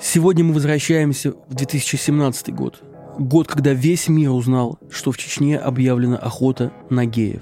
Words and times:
Сегодня 0.00 0.44
мы 0.44 0.52
возвращаемся 0.52 1.32
в 1.48 1.54
2017 1.54 2.54
год. 2.54 2.82
Год, 3.18 3.48
когда 3.48 3.72
весь 3.72 4.08
мир 4.08 4.30
узнал, 4.30 4.78
что 4.90 5.10
в 5.10 5.16
Чечне 5.16 5.58
объявлена 5.58 6.18
охота 6.18 6.70
на 6.90 7.06
геев. 7.06 7.40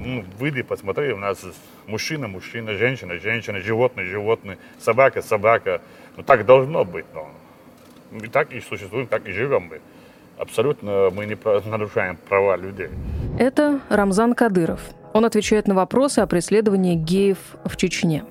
Ну, 0.00 0.24
выйди, 0.38 0.62
посмотри, 0.62 1.12
у 1.12 1.18
нас 1.18 1.38
мужчина, 1.86 2.26
мужчина, 2.26 2.72
женщина, 2.74 3.18
женщина, 3.18 3.60
животное, 3.60 4.06
животное, 4.06 4.58
собака, 4.78 5.20
собака. 5.20 5.82
Ну, 6.16 6.22
так 6.22 6.46
должно 6.46 6.84
быть. 6.86 7.04
Но 7.14 7.28
мы 8.10 8.28
так 8.28 8.52
и 8.52 8.60
существуем, 8.60 9.06
так 9.06 9.28
и 9.28 9.32
живем. 9.32 9.68
Мы. 9.70 9.80
Абсолютно 10.38 11.10
мы 11.14 11.26
не 11.26 11.36
нарушаем 11.68 12.16
права 12.28 12.56
людей. 12.56 12.88
Это 13.38 13.80
Рамзан 13.90 14.34
Кадыров. 14.34 14.80
Он 15.12 15.26
отвечает 15.26 15.68
на 15.68 15.74
вопросы 15.74 16.20
о 16.20 16.26
преследовании 16.26 16.94
геев 16.94 17.38
в 17.66 17.76
Чечне. 17.76 18.24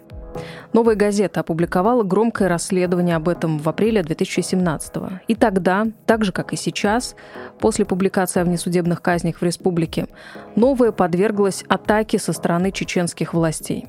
Новая 0.73 0.96
газета 0.96 1.39
опубликовала 1.39 2.04
громкое 2.04 2.48
расследование 2.48 3.16
об 3.16 3.30
этом 3.30 3.58
в 3.59 3.67
апреле 3.67 4.03
2017 4.03 4.98
-го. 4.98 5.12
И 5.27 5.36
тогда, 5.36 5.88
так 6.05 6.23
же 6.23 6.31
как 6.31 6.53
и 6.53 6.55
сейчас, 6.55 7.16
после 7.59 7.86
публикации 7.86 8.41
о 8.41 8.45
внесудебных 8.45 9.02
казнях 9.02 9.38
в 9.38 9.44
республике, 9.44 10.08
новая 10.55 10.91
подверглась 10.91 11.63
атаке 11.67 12.20
со 12.20 12.34
стороны 12.34 12.72
чеченских 12.72 13.34
властей. 13.34 13.88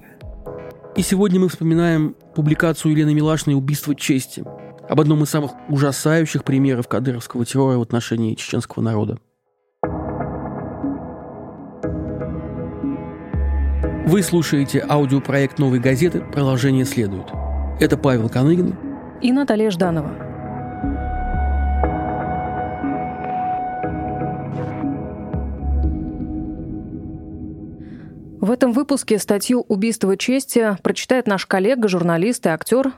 И 0.96 1.02
сегодня 1.02 1.38
мы 1.38 1.48
вспоминаем 1.48 2.16
публикацию 2.34 2.92
Елены 2.92 3.14
Милашиной 3.14 3.56
«Убийство 3.56 3.94
чести», 3.94 4.44
об 4.88 5.00
одном 5.00 5.22
из 5.22 5.30
самых 5.30 5.52
ужасающих 5.68 6.42
примеров 6.42 6.88
кадыровского 6.88 7.44
террора 7.44 7.78
в 7.78 7.82
отношении 7.82 8.34
чеченского 8.34 8.82
народа. 8.82 9.18
Вы 14.10 14.24
слушаете 14.24 14.84
аудиопроект 14.88 15.60
«Новой 15.60 15.78
газеты». 15.78 16.18
Продолжение 16.18 16.84
следует. 16.84 17.26
Это 17.78 17.96
Павел 17.96 18.28
Коныгин 18.28 18.74
и 19.22 19.30
Наталья 19.30 19.70
Жданова. 19.70 20.10
В 28.40 28.50
этом 28.50 28.72
выпуске 28.72 29.16
статью 29.20 29.64
«Убийство 29.68 30.16
чести» 30.16 30.76
прочитает 30.82 31.28
наш 31.28 31.46
коллега, 31.46 31.86
журналист 31.86 32.44
и 32.46 32.48
актер 32.48 32.92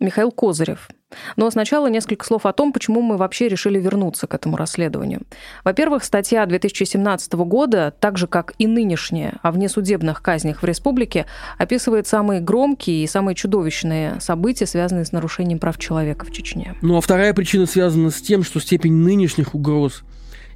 Михаил 0.00 0.30
Козырев– 0.30 0.90
но 1.36 1.50
сначала 1.50 1.86
несколько 1.88 2.24
слов 2.24 2.46
о 2.46 2.52
том, 2.52 2.72
почему 2.72 3.00
мы 3.00 3.16
вообще 3.16 3.48
решили 3.48 3.78
вернуться 3.78 4.26
к 4.26 4.34
этому 4.34 4.56
расследованию. 4.56 5.22
Во-первых, 5.64 6.04
статья 6.04 6.44
2017 6.46 7.32
года, 7.34 7.94
так 7.98 8.18
же 8.18 8.26
как 8.26 8.54
и 8.58 8.66
нынешняя 8.66 9.38
о 9.42 9.52
внесудебных 9.52 10.22
казнях 10.22 10.62
в 10.62 10.66
республике, 10.66 11.26
описывает 11.56 12.06
самые 12.06 12.40
громкие 12.40 13.04
и 13.04 13.06
самые 13.06 13.34
чудовищные 13.34 14.20
события, 14.20 14.66
связанные 14.66 15.04
с 15.04 15.12
нарушением 15.12 15.58
прав 15.58 15.78
человека 15.78 16.26
в 16.26 16.32
Чечне. 16.32 16.74
Ну 16.82 16.96
а 16.96 17.00
вторая 17.00 17.32
причина 17.34 17.66
связана 17.66 18.10
с 18.10 18.20
тем, 18.20 18.42
что 18.42 18.60
степень 18.60 18.94
нынешних 18.94 19.54
угроз 19.54 20.02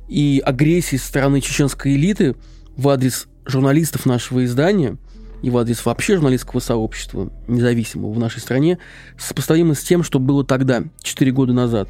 и 0.08 0.42
агрессии 0.44 0.96
со 0.96 1.06
стороны 1.06 1.40
чеченской 1.40 1.94
элиты 1.94 2.34
в 2.76 2.88
адрес 2.88 3.28
журналистов 3.46 4.06
нашего 4.06 4.44
издания– 4.44 4.96
и 5.42 5.50
в 5.50 5.58
адрес 5.58 5.84
вообще 5.84 6.14
журналистского 6.14 6.60
сообщества, 6.60 7.30
независимого 7.48 8.12
в 8.12 8.18
нашей 8.18 8.40
стране, 8.40 8.78
сопоставимо 9.18 9.74
с 9.74 9.80
тем, 9.80 10.02
что 10.02 10.18
было 10.18 10.44
тогда, 10.44 10.84
4 11.02 11.30
года 11.32 11.52
назад. 11.52 11.88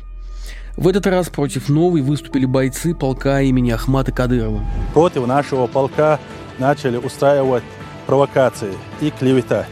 В 0.77 0.89
этот 0.89 1.07
раз 1.07 1.29
против 1.29 1.69
новой 1.69 2.01
выступили 2.01 2.47
бойцы 2.47 2.95
полка 2.95 3.43
имени 3.43 3.71
Ахмата 3.71 4.11
Кадырова. 4.11 4.65
Против 4.95 5.27
нашего 5.27 5.67
полка 5.67 6.19
начали 6.59 6.97
устраивать 6.97 7.63
провокации 8.07 8.73
и 9.01 9.11
клеветать. 9.11 9.69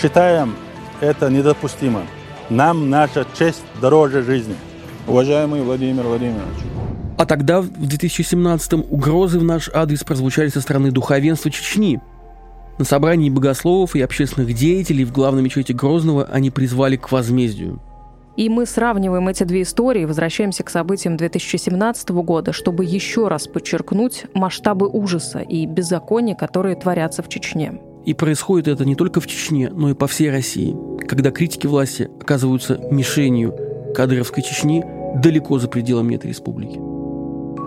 Считаем 0.00 0.54
это 1.00 1.28
недопустимым. 1.28 2.06
Нам 2.48 2.90
наша 2.90 3.26
честь 3.36 3.64
дороже 3.80 4.22
жизни. 4.22 4.54
Уважаемый 5.06 5.62
Владимир 5.62 6.04
Владимирович, 6.04 6.58
а 7.20 7.26
тогда, 7.26 7.60
в 7.60 7.66
2017-м, 7.66 8.86
угрозы 8.88 9.38
в 9.38 9.44
наш 9.44 9.68
адрес 9.74 10.02
прозвучали 10.04 10.48
со 10.48 10.62
стороны 10.62 10.90
духовенства 10.90 11.50
Чечни, 11.50 12.00
на 12.80 12.84
собрании 12.86 13.28
богословов 13.28 13.94
и 13.94 14.00
общественных 14.00 14.54
деятелей 14.54 15.04
в 15.04 15.12
главном 15.12 15.44
мечети 15.44 15.72
Грозного 15.72 16.24
они 16.24 16.50
призвали 16.50 16.96
к 16.96 17.12
возмездию. 17.12 17.78
И 18.36 18.48
мы 18.48 18.64
сравниваем 18.64 19.28
эти 19.28 19.44
две 19.44 19.62
истории, 19.62 20.06
возвращаемся 20.06 20.62
к 20.62 20.70
событиям 20.70 21.18
2017 21.18 22.08
года, 22.08 22.54
чтобы 22.54 22.86
еще 22.86 23.28
раз 23.28 23.46
подчеркнуть 23.46 24.24
масштабы 24.32 24.88
ужаса 24.88 25.40
и 25.40 25.66
беззакония, 25.66 26.34
которые 26.34 26.74
творятся 26.74 27.22
в 27.22 27.28
Чечне. 27.28 27.82
И 28.06 28.14
происходит 28.14 28.66
это 28.66 28.86
не 28.86 28.94
только 28.94 29.20
в 29.20 29.26
Чечне, 29.26 29.68
но 29.70 29.90
и 29.90 29.94
по 29.94 30.06
всей 30.06 30.30
России, 30.30 30.74
когда 31.06 31.30
критики 31.30 31.66
власти 31.66 32.08
оказываются 32.18 32.80
мишенью 32.90 33.54
кадровской 33.94 34.42
Чечни 34.42 34.82
далеко 35.16 35.58
за 35.58 35.68
пределами 35.68 36.14
этой 36.14 36.28
республики. 36.28 36.89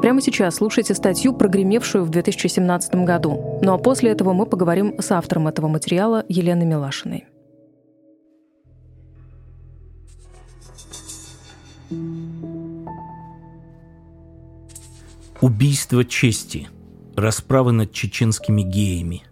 Прямо 0.03 0.19
сейчас 0.19 0.55
слушайте 0.55 0.95
статью, 0.95 1.31
прогремевшую 1.31 2.03
в 2.03 2.09
2017 2.09 2.93
году. 3.05 3.57
Ну 3.61 3.71
а 3.71 3.77
после 3.77 4.11
этого 4.11 4.33
мы 4.33 4.45
поговорим 4.45 4.99
с 4.99 5.09
автором 5.13 5.47
этого 5.47 5.69
материала 5.69 6.25
Еленой 6.27 6.65
Милашиной. 6.65 7.23
Убийство 15.39 16.03
чести. 16.03 16.67
Расправы 17.15 17.71
над 17.71 17.93
чеченскими 17.93 18.61
геями. 18.61 19.23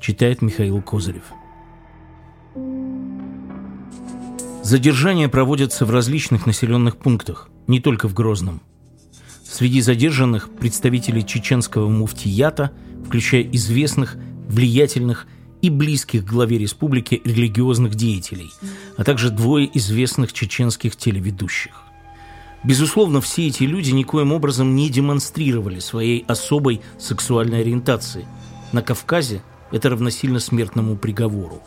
Читает 0.00 0.42
Михаил 0.42 0.82
Козырев. 0.82 1.32
Задержания 4.64 5.28
проводятся 5.28 5.86
в 5.86 5.92
различных 5.92 6.46
населенных 6.46 6.96
пунктах, 6.96 7.48
не 7.68 7.78
только 7.78 8.08
в 8.08 8.14
Грозном– 8.14 8.60
Среди 9.54 9.82
задержанных 9.82 10.50
представители 10.50 11.20
чеченского 11.20 11.88
муфтията, 11.88 12.72
включая 13.06 13.42
известных, 13.52 14.16
влиятельных 14.48 15.28
и 15.62 15.70
близких 15.70 16.24
главе 16.24 16.58
республики 16.58 17.22
религиозных 17.24 17.94
деятелей, 17.94 18.50
а 18.96 19.04
также 19.04 19.30
двое 19.30 19.70
известных 19.78 20.32
чеченских 20.32 20.96
телеведущих. 20.96 21.84
Безусловно, 22.64 23.20
все 23.20 23.46
эти 23.46 23.62
люди 23.62 23.92
никоим 23.92 24.32
образом 24.32 24.74
не 24.74 24.90
демонстрировали 24.90 25.78
своей 25.78 26.24
особой 26.26 26.80
сексуальной 26.98 27.60
ориентации. 27.60 28.26
На 28.72 28.82
Кавказе 28.82 29.40
это 29.70 29.88
равносильно 29.88 30.40
смертному 30.40 30.96
приговору. 30.96 31.62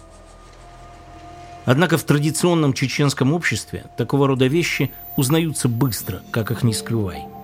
Однако 1.64 1.98
в 1.98 2.04
традиционном 2.04 2.74
чеченском 2.74 3.32
обществе 3.32 3.86
такого 3.98 4.28
рода 4.28 4.48
вещи 4.48 4.92
узнаются 5.16 5.70
быстро, 5.70 6.22
как 6.32 6.52
их 6.52 6.64
не 6.64 6.74
скрывай– 6.74 7.22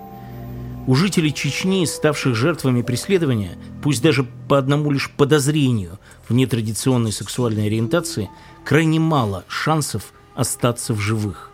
у 0.85 0.95
жителей 0.95 1.33
Чечни, 1.33 1.85
ставших 1.85 2.35
жертвами 2.35 2.81
преследования, 2.81 3.57
пусть 3.81 4.01
даже 4.01 4.23
по 4.23 4.57
одному 4.57 4.91
лишь 4.91 5.09
подозрению 5.09 5.99
в 6.27 6.33
нетрадиционной 6.33 7.11
сексуальной 7.11 7.67
ориентации, 7.67 8.29
крайне 8.65 8.99
мало 8.99 9.45
шансов 9.47 10.13
остаться 10.35 10.93
в 10.93 10.99
живых. 10.99 11.51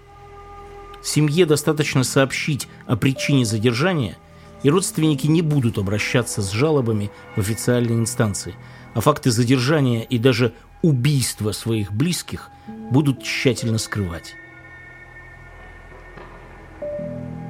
Семье 1.03 1.45
достаточно 1.45 2.03
сообщить 2.03 2.67
о 2.85 2.95
причине 2.95 3.45
задержания, 3.45 4.17
и 4.63 4.69
родственники 4.69 5.27
не 5.27 5.41
будут 5.41 5.77
обращаться 5.77 6.41
с 6.41 6.51
жалобами 6.51 7.11
в 7.35 7.39
официальные 7.39 7.97
инстанции, 7.97 8.55
а 8.93 9.01
факты 9.01 9.31
задержания 9.31 10.01
и 10.01 10.17
даже 10.17 10.53
убийства 10.81 11.51
своих 11.51 11.93
близких 11.93 12.49
будут 12.91 13.23
тщательно 13.23 13.77
скрывать. 13.77 14.35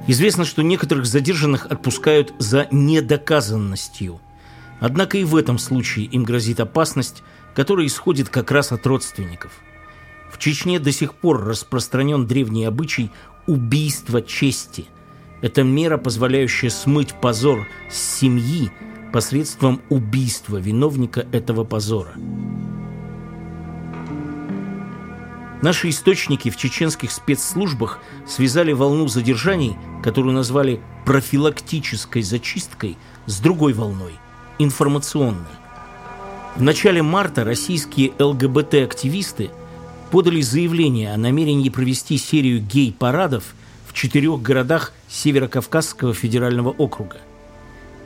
Известно, 0.06 0.44
что 0.44 0.62
некоторых 0.62 1.06
задержанных 1.06 1.66
отпускают 1.66 2.34
за 2.38 2.66
недоказанностью. 2.70 4.20
Однако 4.80 5.18
и 5.18 5.24
в 5.24 5.36
этом 5.36 5.58
случае 5.58 6.06
им 6.06 6.24
грозит 6.24 6.58
опасность, 6.60 7.22
которая 7.54 7.86
исходит 7.86 8.28
как 8.28 8.50
раз 8.50 8.72
от 8.72 8.86
родственников. 8.86 9.52
В 10.32 10.38
Чечне 10.38 10.78
до 10.78 10.92
сих 10.92 11.14
пор 11.14 11.44
распространен 11.44 12.26
древний 12.26 12.64
обычай 12.64 13.10
убийства 13.46 14.22
чести. 14.22 14.86
Это 15.42 15.62
мера, 15.62 15.98
позволяющая 15.98 16.70
смыть 16.70 17.14
позор 17.20 17.66
с 17.90 17.98
семьи 17.98 18.70
посредством 19.12 19.82
убийства 19.88 20.56
виновника 20.56 21.26
этого 21.32 21.64
позора. 21.64 22.14
Наши 25.62 25.90
источники 25.90 26.48
в 26.48 26.56
чеченских 26.56 27.12
спецслужбах 27.12 27.98
связали 28.26 28.72
волну 28.72 29.08
задержаний, 29.08 29.76
которую 30.02 30.34
назвали 30.34 30.80
профилактической 31.04 32.22
зачисткой, 32.22 32.96
с 33.26 33.40
другой 33.40 33.74
волной– 33.74 34.14
информационной. 34.58 35.44
В 36.56 36.62
начале 36.62 37.02
марта 37.02 37.44
российские 37.44 38.12
ЛГБТ-активисты 38.18 39.50
подали 40.10 40.40
заявление 40.40 41.12
о 41.12 41.18
намерении 41.18 41.68
провести 41.68 42.16
серию 42.16 42.60
гей-парадов 42.60 43.54
в 43.86 43.92
четырех 43.92 44.40
городах 44.40 44.92
Северокавказского 45.08 46.14
федерального 46.14 46.70
округа. 46.70 47.18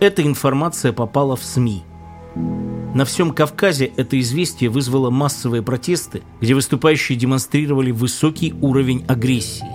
Эта 0.00 0.22
информация 0.22 0.92
попала 0.92 1.36
в 1.36 1.44
СМИ. 1.44 1.84
На 2.36 3.04
всем 3.04 3.32
Кавказе 3.32 3.92
это 3.96 4.19
известие 4.20 4.70
вызвало 4.70 5.10
массовые 5.10 5.62
протесты, 5.62 6.22
где 6.40 6.54
выступающие 6.54 7.19
демонстрировали 7.19 7.90
высокий 7.90 8.54
уровень 8.60 9.04
агрессии. 9.08 9.66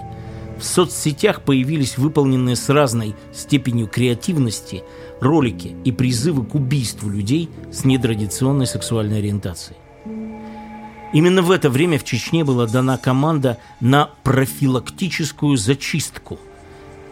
В 0.58 0.64
соцсетях 0.64 1.42
появились 1.44 1.98
выполненные 1.98 2.56
с 2.56 2.70
разной 2.70 3.16
степенью 3.34 3.88
креативности 3.88 4.84
ролики 5.22 5.76
и 5.86 5.92
призывы 5.92 6.46
к 6.46 6.56
убийству 6.56 7.10
людей 7.10 7.50
с 7.72 7.86
нетрадиционной 7.86 8.68
сексуальной 8.68 9.20
ориентацией. 9.20 9.78
Именно 11.12 11.42
в 11.42 11.52
это 11.52 11.70
время 11.70 11.98
в 11.98 12.04
Чечне 12.04 12.44
была 12.44 12.68
дана 12.68 12.98
команда 12.98 13.58
на 13.80 14.12
профилактическую 14.24 15.58
зачистку, 15.58 16.40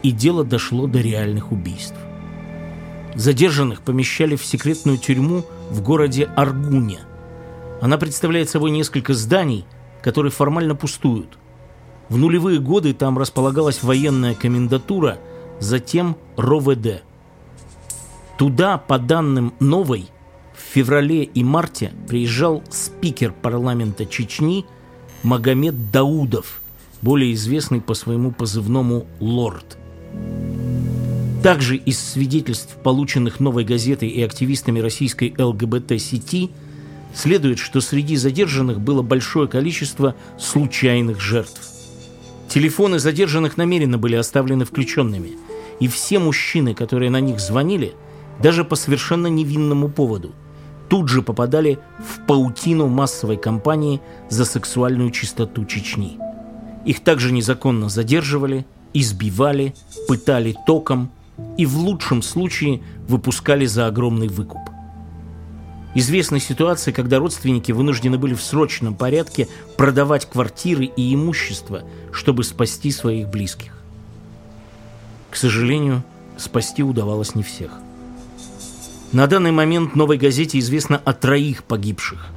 и 0.03 0.11
дело 0.11 0.43
дошло 0.43 0.87
до 0.87 0.99
реальных 0.99 1.51
убийств. 1.51 1.97
Задержанных 3.17 3.81
помещали 3.81 4.35
в 4.35 4.45
секретную 4.45 4.99
тюрьму 4.99 5.43
в 5.71 5.81
городе 5.81 6.29
Аргуне. 6.35 6.99
Она 7.81 7.97
представляет 7.97 8.47
собой 8.47 8.69
несколько 8.69 9.15
зданий, 9.15 9.65
которые 10.03 10.31
формально 10.31 10.75
пустуют. 10.75 11.39
В 12.09 12.17
нулевые 12.17 12.59
годы 12.59 12.93
там 12.93 13.17
располагалась 13.17 13.81
военная 13.81 14.35
комендатура, 14.35 15.17
затем 15.59 16.15
РОВД. 16.37 17.01
Туда, 18.37 18.77
по 18.77 18.99
данным 18.99 19.55
новой, 19.59 20.09
в 20.53 20.61
феврале 20.73 21.23
и 21.23 21.43
марте 21.43 21.91
приезжал 22.07 22.63
спикер 22.69 23.33
парламента 23.33 24.05
Чечни 24.05 24.63
Магомед 25.23 25.89
Даудов, 25.91 26.61
более 27.01 27.33
известный 27.33 27.81
по 27.81 27.95
своему 27.95 28.31
позывному 28.31 29.07
«Лорд». 29.19 29.77
Также 31.43 31.77
из 31.77 31.99
свидетельств, 31.99 32.75
полученных 32.83 33.39
«Новой 33.39 33.63
газетой» 33.63 34.09
и 34.09 34.21
активистами 34.21 34.79
российской 34.79 35.33
ЛГБТ-сети, 35.37 36.49
следует, 37.13 37.59
что 37.59 37.79
среди 37.79 38.15
задержанных 38.15 38.81
было 38.81 39.01
большое 39.01 39.47
количество 39.47 40.15
случайных 40.39 41.21
жертв. 41.21 41.59
Телефоны 42.49 42.99
задержанных 42.99 43.57
намеренно 43.57 43.97
были 43.97 44.15
оставлены 44.15 44.65
включенными, 44.65 45.31
и 45.79 45.87
все 45.87 46.19
мужчины, 46.19 46.73
которые 46.73 47.11
на 47.11 47.19
них 47.19 47.39
звонили, 47.39 47.93
даже 48.41 48.63
по 48.63 48.75
совершенно 48.75 49.27
невинному 49.27 49.89
поводу, 49.89 50.33
тут 50.89 51.07
же 51.07 51.21
попадали 51.21 51.79
в 51.99 52.25
паутину 52.25 52.87
массовой 52.87 53.37
кампании 53.37 54.01
за 54.29 54.45
сексуальную 54.45 55.11
чистоту 55.11 55.65
Чечни. 55.65 56.17
Их 56.85 57.01
также 57.01 57.31
незаконно 57.31 57.89
задерживали, 57.89 58.65
избивали, 58.93 59.73
пытали 60.07 60.55
током, 60.65 61.11
и 61.57 61.65
в 61.65 61.77
лучшем 61.77 62.21
случае 62.21 62.81
выпускали 63.07 63.65
за 63.65 63.87
огромный 63.87 64.27
выкуп. 64.27 64.61
Известны 65.95 66.39
ситуации, 66.39 66.91
когда 66.91 67.17
родственники 67.17 67.71
вынуждены 67.71 68.17
были 68.17 68.35
в 68.35 68.41
срочном 68.41 68.93
порядке 68.93 69.47
продавать 69.77 70.29
квартиры 70.29 70.85
и 70.85 71.13
имущество, 71.15 71.83
чтобы 72.11 72.43
спасти 72.43 72.91
своих 72.91 73.29
близких. 73.29 73.73
К 75.31 75.35
сожалению, 75.35 76.03
спасти 76.37 76.83
удавалось 76.83 77.33
не 77.33 77.41
всех. 77.41 77.71
На 79.11 79.25
данный 79.25 79.51
момент 79.51 79.95
новой 79.95 80.17
газете 80.17 80.59
известно 80.59 81.01
о 81.03 81.13
троих 81.13 81.63
погибших. 81.63 82.27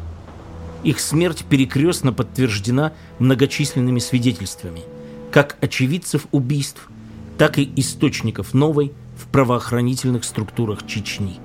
Их 0.82 0.98
смерть 1.00 1.44
перекрестно 1.48 2.12
подтверждена 2.12 2.92
многочисленными 3.18 3.98
свидетельствами, 3.98 4.82
как 5.30 5.56
очевидцев 5.60 6.26
убийств– 6.32 6.88
так 7.40 7.58
и 7.58 7.72
источников 7.76 8.52
новой 8.52 8.92
в 9.16 9.26
правоохранительных 9.28 10.24
структурах 10.24 10.86
Чечни. 10.86 11.38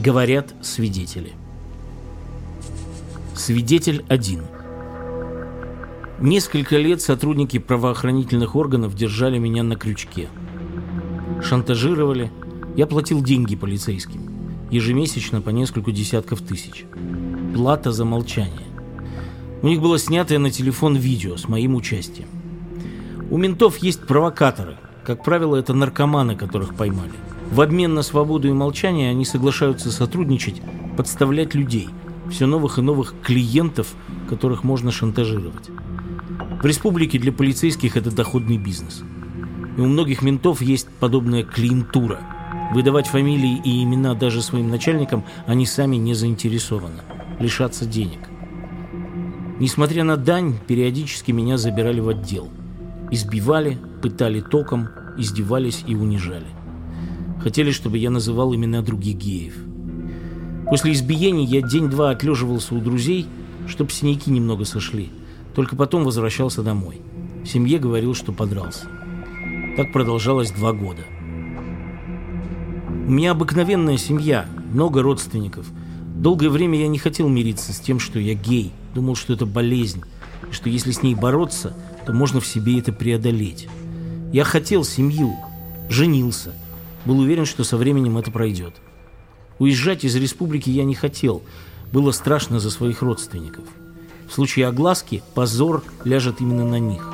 Говорят 0.00 0.54
свидетели. 0.62 1.32
Свидетель 3.34 4.04
1. 4.08 4.42
Несколько 6.20 6.76
лет 6.76 7.02
сотрудники 7.02 7.58
правоохранительных 7.58 8.54
органов 8.54 8.94
держали 8.94 9.38
меня 9.38 9.64
на 9.64 9.74
крючке. 9.74 10.28
Шантажировали. 11.42 12.30
Я 12.76 12.86
платил 12.86 13.24
деньги 13.24 13.56
полицейским. 13.56 14.20
Ежемесячно 14.70 15.40
по 15.40 15.50
несколько 15.50 15.90
десятков 15.90 16.42
тысяч. 16.42 16.84
Плата 17.56 17.90
за 17.90 18.04
молчание. 18.04 18.68
У 19.62 19.66
них 19.66 19.80
было 19.80 19.98
снятое 19.98 20.38
на 20.38 20.52
телефон 20.52 20.94
видео 20.94 21.36
с 21.36 21.48
моим 21.48 21.74
участием. 21.74 22.28
У 23.28 23.38
ментов 23.38 23.78
есть 23.78 24.06
провокаторы. 24.06 24.76
Как 25.04 25.24
правило, 25.24 25.56
это 25.56 25.74
наркоманы, 25.74 26.36
которых 26.36 26.76
поймали. 26.76 27.12
В 27.50 27.60
обмен 27.60 27.92
на 27.94 28.02
свободу 28.02 28.48
и 28.48 28.52
молчание 28.52 29.10
они 29.10 29.24
соглашаются 29.24 29.90
сотрудничать, 29.90 30.62
подставлять 30.96 31.54
людей, 31.54 31.88
все 32.30 32.46
новых 32.46 32.78
и 32.78 32.82
новых 32.82 33.14
клиентов, 33.22 33.88
которых 34.28 34.62
можно 34.62 34.92
шантажировать. 34.92 35.70
В 36.62 36.64
республике 36.64 37.18
для 37.18 37.32
полицейских 37.32 37.96
это 37.96 38.14
доходный 38.14 38.58
бизнес. 38.58 39.02
И 39.76 39.80
у 39.80 39.86
многих 39.86 40.22
ментов 40.22 40.62
есть 40.62 40.88
подобная 41.00 41.42
клиентура. 41.42 42.20
Выдавать 42.72 43.08
фамилии 43.08 43.60
и 43.64 43.82
имена 43.82 44.14
даже 44.14 44.40
своим 44.40 44.70
начальникам 44.70 45.24
они 45.46 45.66
сами 45.66 45.96
не 45.96 46.14
заинтересованы. 46.14 47.02
Лишаться 47.40 47.86
денег. 47.86 48.20
Несмотря 49.58 50.04
на 50.04 50.16
дань, 50.16 50.58
периодически 50.66 51.32
меня 51.32 51.58
забирали 51.58 51.98
в 51.98 52.08
отдел– 52.08 52.48
Избивали, 53.10 53.78
пытали 54.02 54.40
током, 54.40 54.88
издевались 55.16 55.84
и 55.86 55.94
унижали. 55.94 56.46
Хотели, 57.40 57.70
чтобы 57.70 57.98
я 57.98 58.10
называл 58.10 58.54
имена 58.54 58.82
других 58.82 59.16
геев. 59.16 59.54
После 60.68 60.92
избиений 60.92 61.44
я 61.44 61.62
день-два 61.62 62.10
отлеживался 62.10 62.74
у 62.74 62.80
друзей, 62.80 63.26
чтобы 63.68 63.90
синяки 63.90 64.30
немного 64.30 64.64
сошли. 64.64 65.10
Только 65.54 65.76
потом 65.76 66.04
возвращался 66.04 66.62
домой. 66.62 67.00
Семье 67.44 67.78
говорил, 67.78 68.14
что 68.14 68.32
подрался. 68.32 68.86
Так 69.76 69.92
продолжалось 69.92 70.50
два 70.50 70.72
года. 70.72 71.02
У 73.06 73.10
меня 73.10 73.30
обыкновенная 73.30 73.96
семья, 73.98 74.46
много 74.72 75.02
родственников. 75.02 75.66
Долгое 76.16 76.48
время 76.48 76.80
я 76.80 76.88
не 76.88 76.98
хотел 76.98 77.28
мириться 77.28 77.72
с 77.72 77.78
тем, 77.78 78.00
что 78.00 78.18
я 78.18 78.34
гей. 78.34 78.72
Думал, 78.94 79.14
что 79.14 79.32
это 79.32 79.46
болезнь, 79.46 80.02
и 80.50 80.52
что 80.52 80.68
если 80.68 80.90
с 80.90 81.02
ней 81.02 81.14
бороться, 81.14 81.76
то 82.06 82.12
можно 82.12 82.40
в 82.40 82.46
себе 82.46 82.78
это 82.78 82.92
преодолеть. 82.92 83.68
Я 84.32 84.44
хотел 84.44 84.84
семью, 84.84 85.34
женился, 85.90 86.54
был 87.04 87.18
уверен, 87.18 87.44
что 87.44 87.64
со 87.64 87.76
временем 87.76 88.16
это 88.16 88.30
пройдет. 88.30 88.74
Уезжать 89.58 90.04
из 90.04 90.14
республики 90.16 90.70
я 90.70 90.84
не 90.84 90.94
хотел, 90.94 91.42
было 91.92 92.12
страшно 92.12 92.60
за 92.60 92.70
своих 92.70 93.02
родственников. 93.02 93.64
В 94.28 94.32
случае 94.32 94.66
огласки 94.66 95.22
позор 95.34 95.82
ляжет 96.04 96.40
именно 96.40 96.64
на 96.64 96.78
них. 96.78 97.08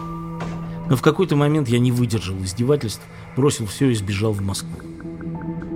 Но 0.88 0.96
в 0.96 1.02
какой-то 1.02 1.36
момент 1.36 1.68
я 1.68 1.78
не 1.78 1.92
выдержал 1.92 2.36
издевательств, 2.42 3.02
бросил 3.36 3.66
все 3.66 3.90
и 3.90 3.94
сбежал 3.94 4.32
в 4.32 4.42
Москву. 4.42 4.76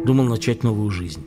Думал 0.04 0.25
начать 0.25 0.62
новую 0.62 0.90
жизнь. 0.90 1.25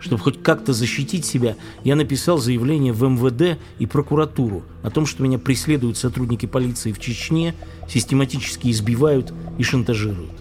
Чтобы 0.00 0.22
хоть 0.22 0.42
как-то 0.42 0.72
защитить 0.72 1.24
себя, 1.24 1.56
я 1.82 1.96
написал 1.96 2.38
заявление 2.38 2.92
в 2.92 3.02
МВД 3.02 3.58
и 3.78 3.86
прокуратуру 3.86 4.62
о 4.82 4.90
том, 4.90 5.06
что 5.06 5.22
меня 5.22 5.38
преследуют 5.38 5.96
сотрудники 5.96 6.46
полиции 6.46 6.92
в 6.92 7.00
Чечне, 7.00 7.54
систематически 7.88 8.70
избивают 8.70 9.32
и 9.58 9.62
шантажируют. 9.62 10.32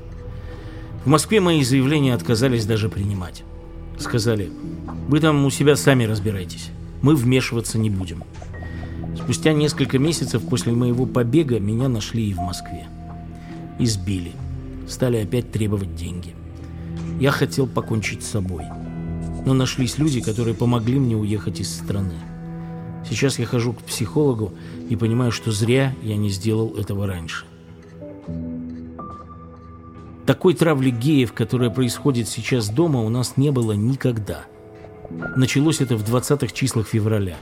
В 1.05 1.07
Москве 1.09 1.39
мои 1.39 1.63
заявления 1.63 2.13
отказались 2.13 2.65
даже 2.65 2.89
принимать. 2.89 3.43
Сказали, 3.97 4.51
вы 5.07 5.19
там 5.19 5.43
у 5.43 5.49
себя 5.49 5.75
сами 5.75 6.03
разбирайтесь, 6.03 6.69
мы 7.01 7.15
вмешиваться 7.15 7.79
не 7.79 7.89
будем. 7.89 8.23
Спустя 9.17 9.53
несколько 9.53 9.97
месяцев 9.97 10.47
после 10.47 10.73
моего 10.73 11.07
побега 11.07 11.59
меня 11.59 11.89
нашли 11.89 12.29
и 12.29 12.33
в 12.33 12.37
Москве. 12.37 12.87
Избили. 13.79 14.33
Стали 14.87 15.17
опять 15.17 15.51
требовать 15.51 15.95
деньги. 15.95 16.35
Я 17.19 17.31
хотел 17.31 17.65
покончить 17.65 18.23
с 18.23 18.27
собой– 18.27 18.63
но 19.47 19.53
нашлись 19.53 19.97
люди, 19.97 20.19
которые 20.19 20.53
помогли 20.53 20.99
мне 20.99 21.15
уехать 21.15 21.61
из 21.61 21.73
страны. 21.73 22.15
Сейчас 23.09 23.39
я 23.39 23.45
хожу 23.45 23.71
к 23.71 23.81
психологу 23.81 24.53
и 24.89 24.97
понимаю, 24.97 25.31
что 25.31 25.53
зря 25.53 25.95
я 26.03 26.17
не 26.17 26.29
сделал 26.29 26.75
этого 26.75 27.07
раньше. 27.07 27.45
Такой 30.25 30.53
травли 30.53 30.89
геев, 30.89 31.31
которая 31.31 31.69
происходит 31.69 32.27
сейчас 32.27 32.67
дома, 32.67 32.99
у 32.99 33.07
нас 33.07 33.37
не 33.37 33.49
было 33.49 33.71
никогда. 33.71 34.43
Началось 35.37 35.79
это 35.79 35.95
в 35.95 36.03
20-х 36.03 36.53
числах 36.53 36.85
февраля. 36.85 37.37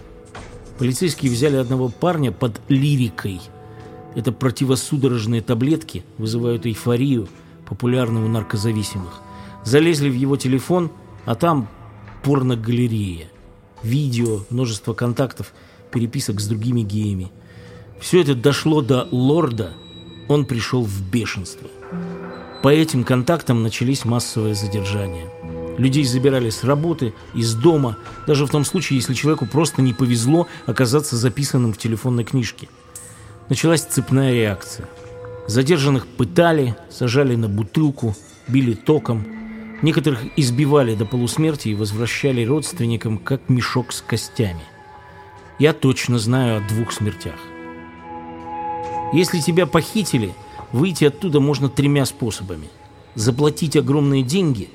Полицейские 0.78 1.32
взяли 1.32 1.56
одного 1.56 1.90
парня 1.90 2.32
под 2.32 2.62
лирикой. 2.70 3.42
Это 4.14 4.32
противосудорожные 4.32 5.42
таблетки 5.42 6.04
вызывают 6.20 6.68
эйфорию, 6.68 7.28
популярную 7.68 8.28
у 8.28 8.30
наркозависимых. 8.30 9.22
Залезли 9.64 10.10
в 10.10 10.16
его 10.16 10.38
телефон, 10.38 10.92
а 11.26 11.34
там 11.34 11.68
порногалерея. 12.26 13.28
Видео, 13.84 14.40
множество 14.50 14.96
контактов, 14.96 15.54
переписок 15.92 16.42
с 16.42 16.48
другими 16.48 16.82
геями. 16.82 17.32
Все 18.00 18.22
это 18.22 18.34
дошло 18.34 18.82
до 18.82 19.08
лорда, 19.12 19.74
он 20.28 20.46
пришел 20.46 20.82
в 20.84 21.04
бешенство. 21.12 21.70
По 22.64 22.70
этим 22.70 23.04
контактам 23.04 23.62
начались 23.62 24.06
массовые 24.06 24.56
задержания. 24.56 25.30
Людей 25.78 26.04
забирали 26.04 26.50
с 26.50 26.64
работы, 26.64 27.14
из 27.36 27.54
дома, 27.54 27.98
даже 28.26 28.48
в 28.48 28.50
том 28.50 28.66
случае, 28.66 28.98
если 28.98 29.14
человеку 29.14 29.46
просто 29.46 29.84
не 29.84 29.94
повезло 29.94 30.48
оказаться 30.66 31.18
записанным 31.18 31.74
в 31.74 31.78
телефонной 31.78 32.24
книжке. 32.24 32.70
Началась 33.50 33.84
цепная 33.84 34.34
реакция. 34.34 34.90
Задержанных 35.48 36.08
пытали, 36.08 36.76
сажали 36.90 37.36
на 37.36 37.48
бутылку, 37.48 38.16
били 38.48 38.74
током. 38.74 39.28
Некоторых 39.86 40.22
избивали 40.36 40.96
до 40.96 41.06
полусмерти 41.06 41.68
и 41.68 41.76
возвращали 41.76 42.44
родственникам, 42.44 43.20
как 43.20 43.50
мешок 43.50 43.94
с 43.94 44.02
костями. 44.02 44.64
Я 45.60 45.74
точно 45.74 46.18
знаю 46.18 46.58
о 46.58 46.68
двух 46.68 46.92
смертях. 46.92 47.36
Если 49.14 49.40
тебя 49.42 49.68
похитили, 49.68 50.34
выйти 50.72 51.06
оттуда 51.06 51.40
можно 51.40 51.70
тремя 51.70 52.06
способами. 52.06 52.68
Заплатить 53.14 53.78
огромные 53.78 54.24
деньги, 54.24 54.72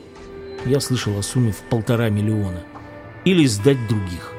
я 0.64 0.78
слышал 0.78 1.18
о 1.18 1.24
сумме 1.24 1.50
в 1.50 1.58
полтора 1.68 2.08
миллиона, 2.08 2.62
или 3.24 3.46
сдать 3.46 3.88
других. 3.88 4.32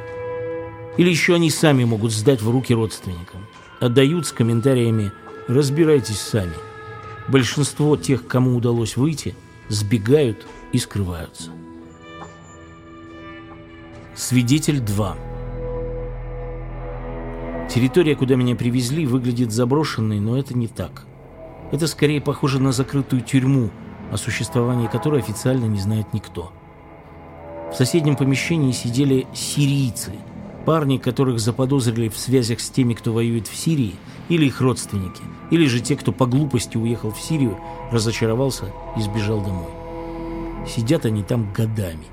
Или 0.95 1.09
еще 1.09 1.35
они 1.35 1.49
сами 1.49 1.83
могут 1.83 2.13
сдать 2.13 2.41
в 2.41 2.49
руки 2.49 2.73
родственникам. 2.73 3.45
Отдают 3.81 4.25
с 4.25 4.31
комментариями 4.31 5.11
«разбирайтесь 5.49 6.21
сами». 6.21 6.55
Большинство 7.27 7.97
тех, 7.97 8.25
кому 8.25 8.55
удалось 8.55 8.95
выйти, 8.95 9.35
сбегают 9.67 10.47
и 10.73 10.77
скрываются. 10.77 11.51
Свидетель 14.15 14.79
2 14.79 15.17
Территория, 17.73 18.15
куда 18.15 18.35
меня 18.35 18.55
привезли, 18.55 19.05
выглядит 19.05 19.51
заброшенной, 19.51 20.19
но 20.19 20.37
это 20.37 20.57
не 20.57 20.67
так. 20.67 21.05
Это 21.71 21.87
скорее 21.87 22.19
похоже 22.19 22.59
на 22.59 22.73
закрытую 22.73 23.21
тюрьму, 23.21 23.69
о 24.11 24.17
существовании 24.17 24.87
которой 24.87 25.21
официально 25.21 25.65
не 25.65 25.79
знает 25.79 26.13
никто. 26.13 26.51
В 27.71 27.75
соседнем 27.75 28.17
помещении 28.17 28.73
сидели 28.73 29.25
сирийцы, 29.33 30.11
парни, 30.65 30.97
которых 30.97 31.39
заподозрили 31.39 32.09
в 32.09 32.17
связях 32.17 32.59
с 32.59 32.69
теми, 32.69 32.93
кто 32.93 33.13
воюет 33.13 33.47
в 33.47 33.55
Сирии, 33.55 33.95
или 34.27 34.47
их 34.47 34.59
родственники, 34.59 35.21
или 35.49 35.65
же 35.65 35.79
те, 35.79 35.95
кто 35.95 36.11
по 36.11 36.25
глупости 36.25 36.75
уехал 36.75 37.11
в 37.11 37.21
Сирию, 37.21 37.57
разочаровался 37.89 38.65
и 38.97 39.01
сбежал 39.01 39.39
домой. 39.39 39.80
Сидят 40.67 41.05
они 41.05 41.23
там 41.23 41.51
годами. 41.53 42.05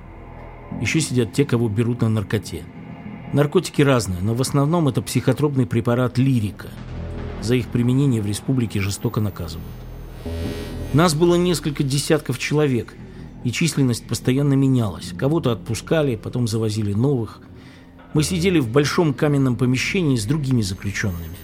Еще 0.80 1.00
сидят 1.00 1.32
те, 1.32 1.44
кого 1.44 1.68
берут 1.68 2.02
на 2.02 2.08
наркоте– 2.08 2.64
Наркотики 3.32 3.82
разные, 3.82 4.20
но 4.22 4.34
в 4.34 4.40
основном 4.40 4.88
это 4.88 5.02
психотропный 5.02 5.66
препарат 5.66 6.16
лирика. 6.16 6.68
За 7.42 7.56
их 7.56 7.68
применение 7.68 8.22
в 8.22 8.26
республике 8.26 8.80
жестоко 8.80 9.20
наказывают. 9.20 9.68
Нас 10.94 11.14
было 11.14 11.34
несколько 11.34 11.82
десятков 11.82 12.38
человек, 12.38 12.94
и 13.44 13.52
численность 13.52 14.06
постоянно 14.08 14.54
менялась. 14.54 15.12
Кого-то 15.16 15.52
отпускали, 15.52 16.16
потом 16.16 16.48
завозили 16.48 16.94
новых. 16.94 17.42
Мы 18.14 18.22
сидели 18.22 18.60
в 18.60 18.70
большом 18.70 19.12
каменном 19.12 19.56
помещении 19.56 20.16
с 20.16 20.24
другими 20.24 20.62
заключенными. 20.62 21.36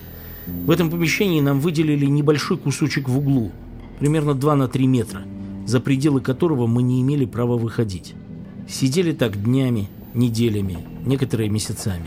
В 0.46 0.70
этом 0.70 0.90
помещении 0.90 1.42
нам 1.42 1.60
выделили 1.60 2.06
небольшой 2.06 2.56
кусочек 2.56 3.10
в 3.10 3.18
углу, 3.18 3.52
примерно 3.98 4.34
2 4.34 4.56
на 4.56 4.68
3 4.68 4.86
метра, 4.86 5.22
за 5.66 5.80
пределы 5.80 6.20
которого 6.20 6.66
мы 6.66 6.82
не 6.82 7.00
имели 7.00 7.24
права 7.24 7.56
выходить. 7.56 8.14
Сидели 8.68 9.12
так 9.12 9.42
днями, 9.42 9.88
неделями, 10.14 10.78
некоторые 11.04 11.50
месяцами. 11.50 12.06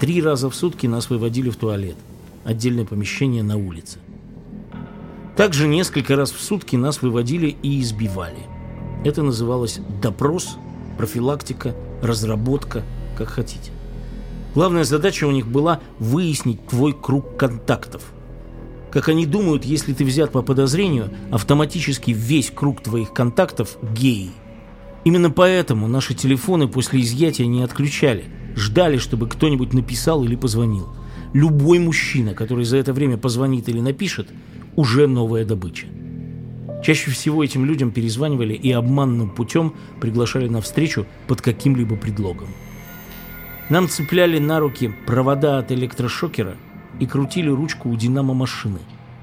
Три 0.00 0.22
раза 0.22 0.50
в 0.50 0.54
сутки 0.54 0.86
нас 0.86 1.10
выводили 1.10 1.50
в 1.50 1.56
туалет, 1.56 1.96
отдельное 2.44 2.84
помещение 2.84 3.42
на 3.42 3.56
улице. 3.56 3.98
Также 5.36 5.66
несколько 5.66 6.14
раз 6.16 6.30
в 6.30 6.40
сутки 6.40 6.76
нас 6.76 7.02
выводили 7.02 7.56
и 7.62 7.80
избивали. 7.80 8.46
Это 9.04 9.22
называлось 9.22 9.80
допрос, 10.00 10.56
профилактика, 10.96 11.74
разработка, 12.02 12.82
как 13.16 13.28
хотите. 13.28 13.72
Главная 14.54 14.84
задача 14.84 15.26
у 15.26 15.32
них 15.32 15.48
была 15.48 15.80
выяснить 15.98 16.64
твой 16.68 16.92
круг 16.92 17.36
контактов. 17.36 18.13
Как 18.94 19.10
они 19.10 19.26
думают, 19.26 19.66
если 19.66 19.92
ты 19.92 20.04
взят 20.04 20.32
по 20.32 20.40
подозрению, 20.40 21.10
автоматически 21.30 22.12
весь 22.12 22.50
круг 22.50 22.82
твоих 22.82 23.12
контактов– 23.12 23.76
геи– 23.82 24.30
Именно 25.04 25.30
поэтому 25.30 25.86
наши 25.86 26.14
телефоны 26.14 26.66
после 26.66 27.02
изъятия 27.02 27.46
не 27.46 27.62
отключали. 27.62 28.24
Ждали, 28.56 28.96
чтобы 28.96 29.28
кто-нибудь 29.28 29.74
написал 29.74 30.24
или 30.24 30.34
позвонил. 30.34 30.88
Любой 31.34 31.78
мужчина, 31.78 32.34
который 32.34 32.64
за 32.64 32.78
это 32.78 32.92
время 32.92 33.18
позвонит 33.18 33.68
или 33.68 33.80
напишет, 33.80 34.28
уже 34.76 35.06
новая 35.06 35.44
добыча. 35.44 35.86
Чаще 36.82 37.10
всего 37.10 37.44
этим 37.44 37.64
людям 37.64 37.90
перезванивали 37.90 38.54
и 38.54 38.70
обманным 38.72 39.30
путем 39.30 39.74
приглашали 40.00 40.48
на 40.48 40.60
встречу 40.60 41.06
под 41.26 41.42
каким-либо 41.42 41.96
предлогом. 41.96 42.48
Нам 43.68 43.88
цепляли 43.88 44.38
на 44.38 44.60
руки 44.60 44.94
провода 45.06 45.58
от 45.58 45.72
электрошокера 45.72 46.56
и 47.00 47.06
крутили 47.06 47.48
ручку 47.48 47.88
у 47.88 47.96
динамо-машины. 47.96 48.80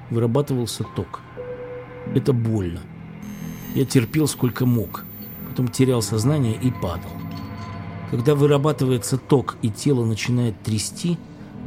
Вырабатывался 0.10 0.84
ток. 0.96 1.22
Это 2.16 2.34
больно. 2.34 2.82
Я 3.76 3.86
терпел 3.86 4.28
сколько 4.28 4.66
мог– 4.66 5.06
потом 5.52 5.68
терял 5.68 6.02
сознание 6.02 6.56
и 6.56 6.72
падал. 6.72 7.12
Когда 8.10 8.36
вырабатывается 8.36 9.18
ток 9.18 9.58
и 9.62 9.70
тело 9.70 10.06
начинает 10.06 10.62
трясти, 10.64 11.18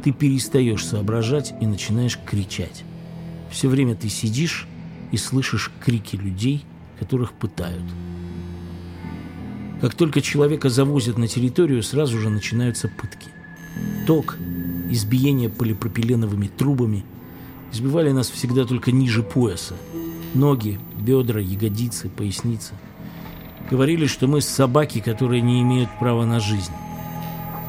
ты 0.03 0.11
перестаешь 0.11 0.83
соображать 0.83 1.53
и 1.61 1.67
начинаешь 1.67 2.19
кричать. 2.25 2.83
Все 3.51 3.67
время 3.67 3.93
ты 3.93 4.09
сидишь 4.09 4.67
и 5.11 5.17
слышишь 5.17 5.71
крики 5.79 6.15
людей, 6.15 6.65
которых 6.99 7.33
пытают. 7.33 7.83
Как 9.81 9.93
только 9.93 10.21
человека 10.21 10.69
завозят 10.69 11.19
на 11.19 11.27
территорию, 11.27 11.83
сразу 11.83 12.19
же 12.19 12.29
начинаются 12.29 12.87
пытки. 12.87 13.29
Ток, 14.07 14.35
избиение 14.89 15.49
полипропиленовыми 15.49 16.47
трубами. 16.47 17.03
Избивали 17.71 18.11
нас 18.11 18.29
всегда 18.29 18.65
только 18.65 18.91
ниже 18.91 19.23
пояса. 19.23 19.75
Ноги, 20.33 20.79
бедра, 20.97 21.39
ягодицы, 21.39 22.09
поясница– 22.09 22.73
Говорили, 23.69 24.05
что 24.05 24.27
мы 24.27 24.41
собаки, 24.41 24.99
которые 24.99 25.41
не 25.41 25.61
имеют 25.61 25.89
права 25.99 26.25
на 26.25 26.39
жизнь. 26.39 26.71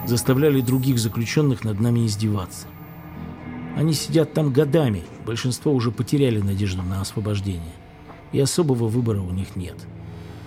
Заставляли 0.06 0.60
других 0.60 0.98
заключенных 0.98 1.64
над 1.64 1.80
нами 1.80 2.06
издеваться. 2.06 2.66
Они 3.76 3.94
сидят 3.94 4.32
там 4.32 4.52
годами, 4.52 5.04
большинство 5.24 5.72
уже 5.72 5.90
потеряли 5.90 6.40
надежду 6.40 6.82
на 6.82 7.00
освобождение. 7.00 7.74
И 8.32 8.40
особого 8.40 8.88
выбора 8.88 9.20
у 9.20 9.30
них 9.30 9.56
нет. 9.56 9.76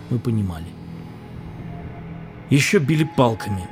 Мы 0.10 0.20
понимали. 0.20 0.68
Еще 2.50 2.78
били 2.78 3.10
палками. 3.18 3.68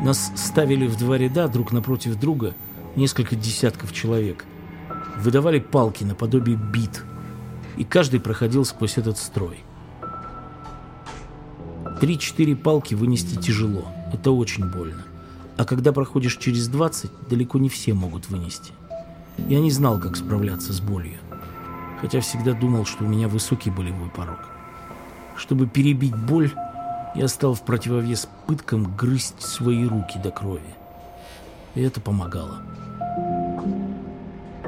Нас 0.00 0.32
ставили 0.34 0.86
в 0.86 0.96
два 0.96 1.18
ряда 1.18 1.48
друг 1.48 1.72
напротив 1.72 2.18
друга, 2.18 2.54
несколько 2.96 3.36
десятков 3.36 3.92
человек. 3.92 4.44
Выдавали 5.18 5.60
палки 5.60 6.02
наподобие 6.02 6.56
бит. 6.56 7.04
И 7.76 7.84
каждый 7.84 8.20
проходил 8.20 8.64
сквозь 8.64 8.98
этот 8.98 9.18
строй. 9.18 9.60
Три-четыре 12.00 12.56
палки 12.56 12.94
вынести 12.94 13.36
тяжело. 13.36 13.86
Это 14.12 14.32
очень 14.32 14.68
больно. 14.68 15.04
А 15.56 15.64
когда 15.64 15.92
проходишь 15.92 16.36
через 16.36 16.66
20, 16.68 17.10
далеко 17.28 17.58
не 17.58 17.68
все 17.68 17.94
могут 17.94 18.28
вынести. 18.28 18.72
Я 19.38 19.60
не 19.60 19.70
знал, 19.70 20.00
как 20.00 20.16
справляться 20.16 20.72
с 20.72 20.80
болью. 20.80 21.18
Хотя 22.00 22.20
всегда 22.20 22.52
думал, 22.52 22.84
что 22.84 23.04
у 23.04 23.06
меня 23.06 23.28
высокий 23.28 23.70
болевой 23.70 24.10
порог. 24.10 24.40
Чтобы 25.36 25.66
перебить 25.68 26.16
боль, 26.16 26.50
я 27.14 27.28
стал 27.28 27.54
в 27.54 27.62
противовес 27.62 28.28
пыткам 28.46 28.96
грызть 28.96 29.40
свои 29.42 29.84
руки 29.84 30.18
до 30.18 30.30
крови. 30.30 30.60
И 31.74 31.82
это 31.82 32.00
помогало. 32.00 32.62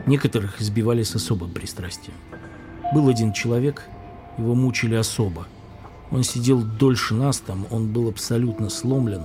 Некоторых 0.07 0.61
избивали 0.61 1.03
с 1.03 1.15
особым 1.15 1.53
пристрастием. 1.53 2.17
Был 2.93 3.09
один 3.09 3.33
человек, 3.33 3.89
его 4.37 4.55
мучили 4.55 4.95
особо. 4.95 5.47
Он 6.11 6.23
сидел 6.23 6.63
дольше 6.63 7.15
нас 7.15 7.39
там, 7.39 7.67
он 7.71 7.93
был 7.93 8.09
абсолютно 8.09 8.69
сломлен. 8.69 9.23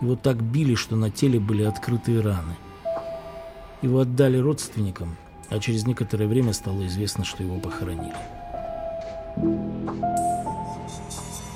Его 0.00 0.16
так 0.16 0.42
били, 0.42 0.74
что 0.74 0.96
на 0.96 1.10
теле 1.10 1.40
были 1.40 1.64
открытые 1.64 2.20
раны. 2.20 2.56
Его 3.82 4.00
отдали 4.00 4.38
родственникам, 4.38 5.16
а 5.50 5.58
через 5.58 5.86
некоторое 5.86 6.28
время 6.28 6.52
стало 6.52 6.86
известно, 6.86 7.24
что 7.24 7.42
его 7.42 7.58
похоронили. 7.58 8.14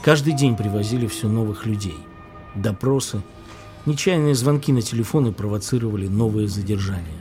Каждый 0.07 0.33
день 0.33 0.57
привозили 0.57 1.07
все 1.07 1.29
новых 1.29 1.67
людей. 1.67 1.99
Допросы, 2.55 3.21
нечаянные 3.85 4.35
звонки 4.35 4.73
на 4.73 4.81
телефоны 4.81 5.33
провоцировали 5.33 6.09
новые 6.09 6.49
задержания. 6.49 7.21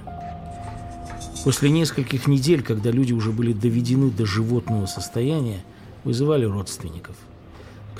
После 1.43 1.69
нескольких 1.69 2.27
недель, 2.27 2.63
когда 2.63 2.91
люди 2.91 3.11
уже 3.11 3.31
были 3.31 3.51
доведены 3.51 4.09
до 4.09 4.25
животного 4.25 4.85
состояния, 4.85 5.61
вызывали 6.05 6.45
родственников– 6.45 7.17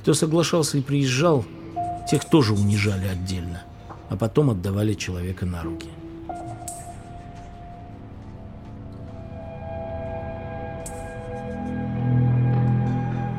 кто 0.06 0.14
соглашался 0.14 0.78
и 0.78 0.82
приезжал, 0.82 1.44
тех 2.08 2.26
тоже 2.26 2.54
унижали 2.54 3.08
отдельно, 3.08 3.64
а 4.08 4.16
потом 4.16 4.52
отдавали 4.52 4.94
человека 4.94 5.48
на 5.48 5.64
руки. 5.64 5.90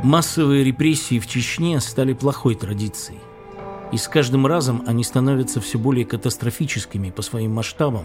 Массовые 0.06 0.62
репрессии 0.62 1.18
в 1.18 1.26
Чечне 1.26 1.80
стали 1.80 2.12
плохой 2.12 2.54
традицией. 2.54 3.18
И 3.90 3.96
с 3.96 4.06
каждым 4.06 4.46
разом 4.46 4.84
они 4.86 5.02
становятся 5.02 5.60
все 5.60 5.80
более 5.80 6.06
катастрофическими 6.06 7.10
по 7.10 7.22
своим 7.22 7.50
масштабам 7.50 8.04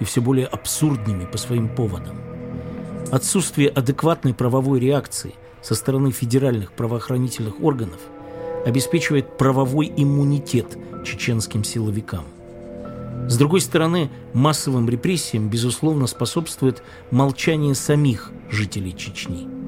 и 0.00 0.04
все 0.04 0.22
более 0.22 0.46
абсурдными 0.46 1.26
по 1.26 1.36
своим 1.36 1.68
поводам. 1.68 2.16
Отсутствие 3.10 3.68
адекватной 3.68 4.32
правовой 4.32 4.80
реакции 4.80 5.34
со 5.60 5.74
стороны 5.74 6.10
федеральных 6.10 6.72
правоохранительных 6.72 7.62
органов 7.62 8.00
обеспечивает 8.64 9.36
правовой 9.36 9.92
иммунитет 9.94 10.78
чеченским 11.04 11.64
силовикам. 11.64 12.24
С 13.28 13.36
другой 13.36 13.60
стороны, 13.60 14.08
массовым 14.32 14.88
репрессиям, 14.88 15.50
безусловно, 15.50 16.06
способствует 16.06 16.82
молчание 17.10 17.74
самих 17.74 18.30
жителей 18.48 18.96
Чечни. 18.96 19.61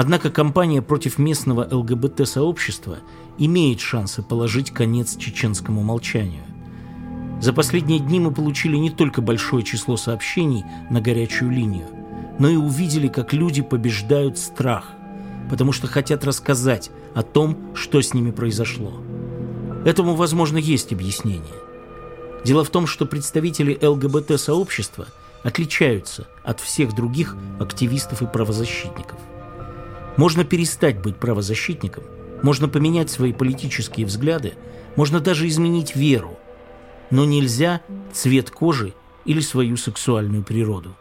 Однако 0.00 0.30
кампания 0.30 0.80
против 0.80 1.18
местного 1.18 1.66
ЛГБТ-сообщества 1.68 2.98
имеет 3.36 3.80
шансы 3.80 4.22
положить 4.22 4.70
конец 4.70 5.16
чеченскому 5.16 5.82
молчанию. 5.82 6.44
За 7.40 7.52
последние 7.52 7.98
дни 7.98 8.20
мы 8.20 8.32
получили 8.32 8.76
не 8.76 8.90
только 8.90 9.22
большое 9.22 9.64
число 9.64 9.96
сообщений 9.96 10.64
на 10.88 11.00
горячую 11.00 11.50
линию, 11.50 11.88
но 12.38 12.48
и 12.48 12.54
увидели, 12.54 13.08
как 13.08 13.32
люди 13.32 13.60
побеждают 13.60 14.38
страх, 14.38 14.84
потому 15.50 15.72
что 15.72 15.88
хотят 15.88 16.22
рассказать 16.22 16.92
о 17.16 17.24
том, 17.24 17.58
что 17.74 18.00
с 18.00 18.14
ними 18.14 18.30
произошло. 18.30 18.92
Этому, 19.84 20.14
возможно, 20.14 20.58
есть 20.58 20.92
объяснение. 20.92 21.42
Дело 22.44 22.62
в 22.62 22.70
том, 22.70 22.86
что 22.86 23.04
представители 23.04 23.76
ЛГБТ-сообщества 23.84 25.06
отличаются 25.42 26.28
от 26.44 26.60
всех 26.60 26.94
других 26.94 27.36
активистов 27.58 28.22
и 28.22 28.26
правозащитников. 28.26 29.18
Можно 30.18 30.44
перестать 30.44 31.00
быть 31.00 31.16
правозащитником, 31.16 32.02
можно 32.42 32.68
поменять 32.68 33.08
свои 33.08 33.32
политические 33.32 34.04
взгляды, 34.04 34.54
можно 34.96 35.20
даже 35.20 35.46
изменить 35.46 35.94
веру, 35.94 36.36
но 37.10 37.24
нельзя 37.24 37.82
цвет 38.12 38.50
кожи 38.50 38.94
или 39.24 39.38
свою 39.38 39.76
сексуальную 39.76 40.42
природу. 40.42 40.96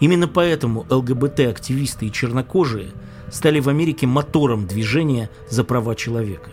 Именно 0.00 0.28
поэтому 0.28 0.86
ЛГБТ-активисты 0.88 2.06
и 2.06 2.12
чернокожие 2.12 2.92
стали 3.30 3.60
в 3.60 3.68
Америке 3.68 4.06
мотором 4.06 4.66
движения 4.66 5.28
за 5.50 5.62
права 5.62 5.94
человека. 5.94 6.50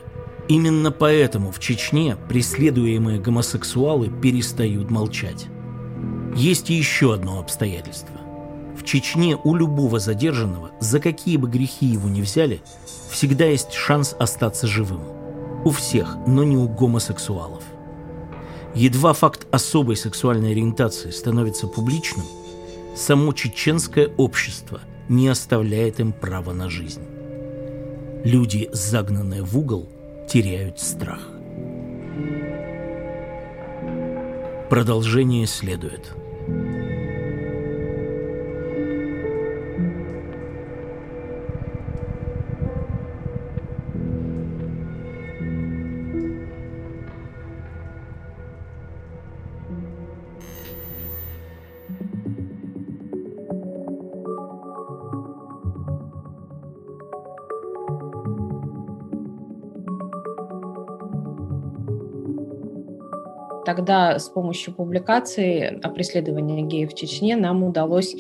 Именно 0.50 0.92
поэтому 0.92 1.50
в 1.50 1.60
Чечне 1.60 2.18
преследуемые 2.28 3.22
гомосексуалы 3.22 4.10
перестают 4.10 4.92
молчать. 4.92 5.48
Есть 6.36 6.70
еще 6.70 7.14
одно 7.14 7.40
обстоятельство. 7.40 8.19
В 8.80 8.86
Чечне 8.86 9.38
у 9.44 9.56
любого 9.56 10.00
задержанного, 10.00 10.72
за 10.80 11.02
какие 11.02 11.36
бы 11.36 11.50
грехи 11.50 11.86
его 11.86 12.08
ни 12.08 12.22
взяли, 12.22 12.62
всегда 13.12 13.46
есть 13.46 13.74
шанс 13.74 14.16
остаться 14.18 14.68
живым. 14.68 15.02
У 15.66 15.72
всех, 15.72 16.16
но 16.26 16.46
не 16.46 16.56
у 16.56 16.68
гомосексуалов. 16.70 17.64
Едва 18.74 19.12
факт 19.12 19.48
особой 19.52 19.98
сексуальной 19.98 20.52
ориентации 20.52 21.10
становится 21.10 21.68
публичным, 21.68 22.26
само 22.96 23.34
чеченское 23.34 24.12
общество 24.16 24.80
не 25.10 25.28
оставляет 25.28 26.00
им 26.00 26.14
права 26.14 26.54
на 26.54 26.70
жизнь. 26.70 27.04
Люди, 28.24 28.70
загнанные 28.72 29.44
в 29.44 29.58
угол– 29.58 29.90
теряют 30.30 30.80
страх. 30.80 31.28
Продолжение 34.70 35.48
следует. 35.48 36.14
Тогда 63.80 64.20
с 64.20 64.28
помощью 64.28 64.74
публикации 64.74 65.80
о 65.82 65.88
преследовании 65.88 66.64
геев 66.64 66.92
в 66.92 66.96
Чечне 66.96 67.38
нам 67.38 67.64
удалось 67.64 68.14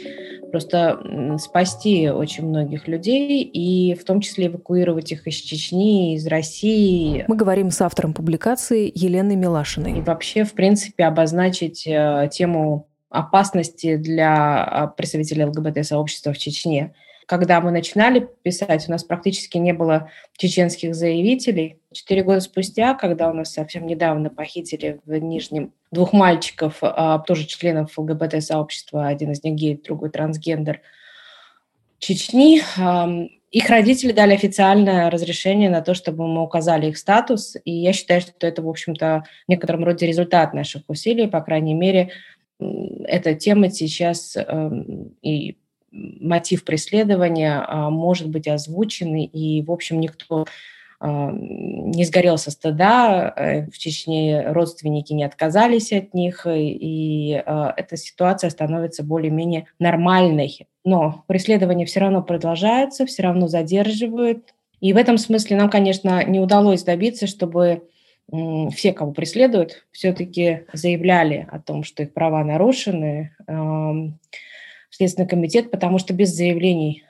просто 0.51 1.37
спасти 1.37 2.09
очень 2.09 2.47
многих 2.47 2.87
людей 2.87 3.43
и 3.43 3.93
в 3.93 4.05
том 4.05 4.21
числе 4.21 4.47
эвакуировать 4.47 5.11
их 5.11 5.27
из 5.27 5.35
Чечни, 5.35 6.15
из 6.15 6.25
России. 6.27 7.25
Мы 7.27 7.35
говорим 7.35 7.71
с 7.71 7.81
автором 7.81 8.13
публикации 8.13 8.89
Еленой 8.95 9.35
Милашиной. 9.35 9.97
И 9.97 10.01
вообще, 10.01 10.45
в 10.45 10.53
принципе, 10.53 11.03
обозначить 11.03 11.85
э, 11.85 12.29
тему 12.31 12.87
опасности 13.09 13.97
для 13.97 14.63
а, 14.63 14.87
представителей 14.87 15.43
ЛГБТ-сообщества 15.43 16.31
в 16.31 16.37
Чечне– 16.37 16.93
когда 17.29 17.61
мы 17.61 17.69
начинали 17.69 18.27
писать, 18.41 18.87
у 18.87 18.91
нас 18.91 19.03
практически 19.03 19.59
не 19.59 19.71
было 19.71 20.09
чеченских 20.35 20.95
заявителей. 20.95 21.79
Четыре 21.93 22.23
года 22.23 22.39
спустя, 22.39 22.95
когда 22.95 23.29
у 23.29 23.33
нас 23.33 23.53
совсем 23.53 23.85
недавно 23.85 24.31
похитили 24.31 24.99
в 25.05 25.13
Нижнем 25.13 25.71
двух 25.91 26.11
мальчиков, 26.11 26.79
а, 26.81 27.19
тоже 27.19 27.45
членов 27.45 27.95
ЛГБТ-сообщества, 27.99 29.05
один 29.05 29.31
из 29.31 29.43
них 29.43 29.53
гей, 29.53 29.79
другой 29.79 30.09
трансгендер, 30.09 30.81
Чечни, 31.99 32.61
их 33.51 33.69
родители 33.69 34.11
дали 34.11 34.33
официальное 34.33 35.11
разрешение 35.11 35.69
на 35.69 35.81
то, 35.81 35.93
чтобы 35.93 36.27
мы 36.27 36.41
указали 36.41 36.87
их 36.87 36.97
статус, 36.97 37.57
и 37.63 37.71
я 37.71 37.93
считаю, 37.93 38.21
что 38.21 38.47
это, 38.47 38.63
в 38.63 38.69
общем-то, 38.69 39.25
в 39.45 39.49
некотором 39.49 39.83
роде 39.83 40.07
результат 40.07 40.55
наших 40.55 40.81
усилий, 40.87 41.27
по 41.27 41.41
крайней 41.41 41.75
мере, 41.75 42.09
эта 42.59 43.35
тема 43.35 43.69
сейчас 43.69 44.35
и 45.21 45.57
мотив 45.91 46.63
преследования 46.63 47.63
а, 47.67 47.89
может 47.89 48.29
быть 48.29 48.47
озвучен, 48.47 49.15
и, 49.15 49.61
в 49.61 49.71
общем, 49.71 49.99
никто 49.99 50.45
а, 50.99 51.31
не 51.31 52.03
сгорел 52.03 52.37
со 52.37 52.51
стыда, 52.51 53.33
э, 53.35 53.65
в 53.67 53.77
Чечне 53.77 54.51
родственники 54.51 55.13
не 55.13 55.23
отказались 55.23 55.91
от 55.93 56.13
них, 56.13 56.45
и 56.49 57.41
а, 57.45 57.73
эта 57.75 57.97
ситуация 57.97 58.49
становится 58.49 59.03
более-менее 59.03 59.67
нормальной. 59.79 60.67
Но 60.83 61.23
преследование 61.27 61.85
все 61.85 62.01
равно 62.01 62.21
продолжается, 62.21 63.05
все 63.05 63.23
равно 63.23 63.47
задерживают. 63.47 64.53
И 64.81 64.93
в 64.93 64.97
этом 64.97 65.17
смысле 65.17 65.57
нам, 65.57 65.69
конечно, 65.69 66.23
не 66.23 66.39
удалось 66.39 66.83
добиться, 66.83 67.27
чтобы 67.27 67.83
все, 68.71 68.93
кого 68.93 69.11
преследуют, 69.11 69.87
все-таки 69.91 70.65
заявляли 70.71 71.47
о 71.51 71.59
том, 71.59 71.83
что 71.83 72.03
их 72.03 72.13
права 72.13 72.43
нарушены, 72.43 73.35
Следственный 74.99 75.29
комитет, 75.29 75.71
потому 75.71 75.97
что 75.97 76.13
без 76.13 76.35
заявлений 76.35 77.03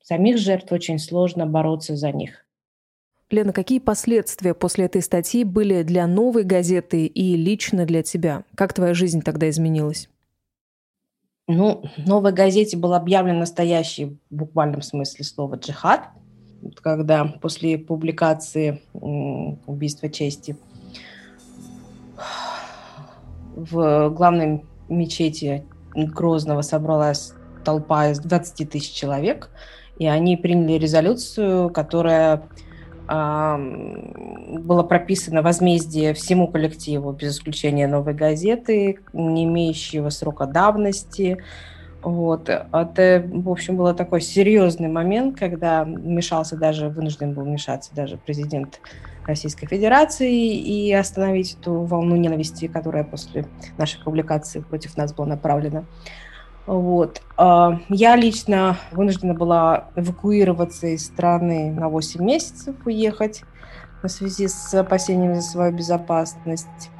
самих 0.00 0.38
жертв 0.38 0.70
очень 0.70 1.00
сложно 1.00 1.44
бороться 1.44 1.96
за 1.96 2.12
них. 2.12 2.46
Лена, 3.30 3.52
какие 3.52 3.80
последствия 3.80 4.54
после 4.54 4.84
этой 4.84 5.02
статьи 5.02 5.42
были 5.42 5.82
для 5.82 6.06
новой 6.06 6.44
газеты 6.44 7.06
и 7.06 7.34
лично 7.34 7.84
для 7.84 8.04
тебя? 8.04 8.44
Как 8.54 8.72
твоя 8.72 8.94
жизнь 8.94 9.22
тогда 9.22 9.50
изменилась? 9.50 10.08
Ну, 11.48 11.82
новой 11.96 12.32
газете 12.32 12.76
был 12.76 12.94
объявлен 12.94 13.40
настоящий, 13.40 14.20
в 14.30 14.36
буквальном 14.36 14.82
смысле 14.82 15.24
слова, 15.24 15.56
джихад, 15.56 16.02
когда 16.80 17.24
после 17.24 17.76
публикации 17.76 18.82
убийства 18.92 20.08
чести 20.08 20.56
в 23.56 24.10
главной 24.10 24.64
мечети 24.88 25.64
Грозного 25.96 26.62
собралась 26.62 27.32
толпа 27.64 28.10
из 28.10 28.20
20 28.20 28.70
тысяч 28.70 28.92
человек, 28.92 29.50
и 29.98 30.06
они 30.06 30.36
приняли 30.36 30.78
резолюцию, 30.78 31.70
которая 31.70 32.42
было 33.08 34.82
прописано 34.82 35.42
возмездие 35.42 36.12
всему 36.12 36.48
коллективу, 36.48 37.12
без 37.12 37.36
исключения 37.36 37.86
новой 37.86 38.14
газеты, 38.14 38.98
не 39.12 39.44
имеющего 39.44 40.10
срока 40.10 40.46
давности. 40.46 41.38
Вот. 42.02 42.48
Это, 42.48 43.24
в 43.32 43.48
общем, 43.48 43.76
был 43.76 43.94
такой 43.94 44.20
серьезный 44.20 44.88
момент, 44.88 45.38
когда 45.38 45.84
вмешался 45.84 46.56
даже, 46.56 46.88
вынужден 46.88 47.32
был 47.32 47.44
вмешаться 47.44 47.94
даже 47.94 48.16
президент 48.16 48.80
Российской 49.26 49.66
Федерации 49.66 50.54
и 50.54 50.92
остановить 50.92 51.56
эту 51.60 51.80
волну 51.82 52.16
ненависти, 52.16 52.68
которая 52.68 53.04
после 53.04 53.46
нашей 53.78 54.02
публикации 54.02 54.60
против 54.60 54.96
нас 54.96 55.12
была 55.12 55.26
направлена. 55.26 55.84
Вот. 56.66 57.22
А, 57.36 57.80
я 57.88 58.16
лично 58.16 58.76
вынуждена 58.92 59.34
была 59.34 59.88
эвакуироваться 59.96 60.88
из 60.88 61.06
страны 61.06 61.70
на 61.70 61.88
8 61.88 62.22
месяцев, 62.24 62.74
уехать 62.84 63.42
в 64.02 64.08
связи 64.08 64.48
с 64.48 64.74
опасениями 64.74 65.34
за 65.34 65.42
свою 65.42 65.72
безопасность. 65.72 66.90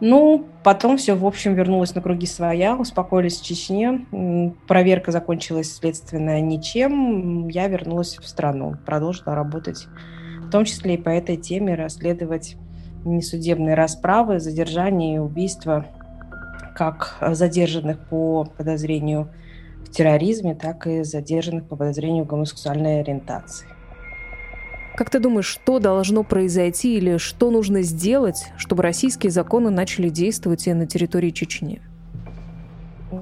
Ну, 0.00 0.46
потом 0.62 0.96
все, 0.96 1.14
в 1.14 1.26
общем, 1.26 1.54
вернулось 1.54 1.94
на 1.94 2.00
круги 2.00 2.26
своя, 2.26 2.76
успокоились 2.76 3.40
в 3.40 3.44
Чечне. 3.44 4.06
Проверка 4.68 5.10
закончилась 5.12 5.74
следственная 5.74 6.40
ничем. 6.40 7.48
Я 7.48 7.66
вернулась 7.68 8.16
в 8.16 8.26
страну, 8.26 8.76
продолжила 8.86 9.34
работать, 9.34 9.88
в 10.50 10.52
том 10.52 10.64
числе 10.64 10.94
и 10.94 10.98
по 10.98 11.10
этой 11.10 11.36
теме, 11.36 11.76
расследовать 11.76 12.56
несудебные 13.04 13.76
расправы, 13.76 14.40
задержания 14.40 15.14
и 15.14 15.18
убийства 15.18 15.86
как 16.74 17.18
задержанных 17.20 18.00
по 18.00 18.48
подозрению 18.56 19.28
в 19.84 19.90
терроризме, 19.90 20.56
так 20.56 20.88
и 20.88 21.04
задержанных 21.04 21.68
по 21.68 21.76
подозрению 21.76 22.24
в 22.24 22.26
гомосексуальной 22.26 22.98
ориентации. 22.98 23.68
Как 24.96 25.08
ты 25.08 25.20
думаешь, 25.20 25.46
что 25.46 25.78
должно 25.78 26.24
произойти 26.24 26.96
или 26.96 27.18
что 27.18 27.52
нужно 27.52 27.82
сделать, 27.82 28.46
чтобы 28.56 28.82
российские 28.82 29.30
законы 29.30 29.70
начали 29.70 30.08
действовать 30.08 30.66
и 30.66 30.72
на 30.72 30.88
территории 30.88 31.30
Чечни? 31.30 31.80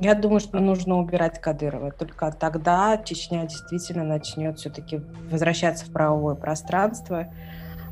Я 0.01 0.15
думаю, 0.15 0.41
что 0.41 0.61
нужно 0.61 0.99
убирать 0.99 1.41
Кадырова. 1.41 1.93
Только 1.93 2.31
тогда 2.33 2.99
Чечня 2.99 3.47
действительно 3.47 4.05
начнет 4.05 4.59
все-таки 4.59 5.01
возвращаться 5.31 5.87
в 5.87 5.93
правовое 5.93 6.35
пространство, 6.35 7.33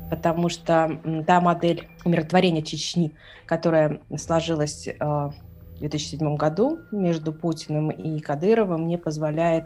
потому 0.09 0.49
что 0.49 0.99
та 1.25 1.41
модель 1.41 1.87
умиротворения 2.05 2.61
Чечни, 2.61 3.13
которая 3.45 3.99
сложилась 4.17 4.87
э, 4.87 4.93
в 4.99 5.33
2007 5.79 6.35
году 6.35 6.79
между 6.91 7.33
Путиным 7.33 7.89
и 7.89 8.19
Кадыровым, 8.19 8.87
не 8.87 8.97
позволяет 8.97 9.65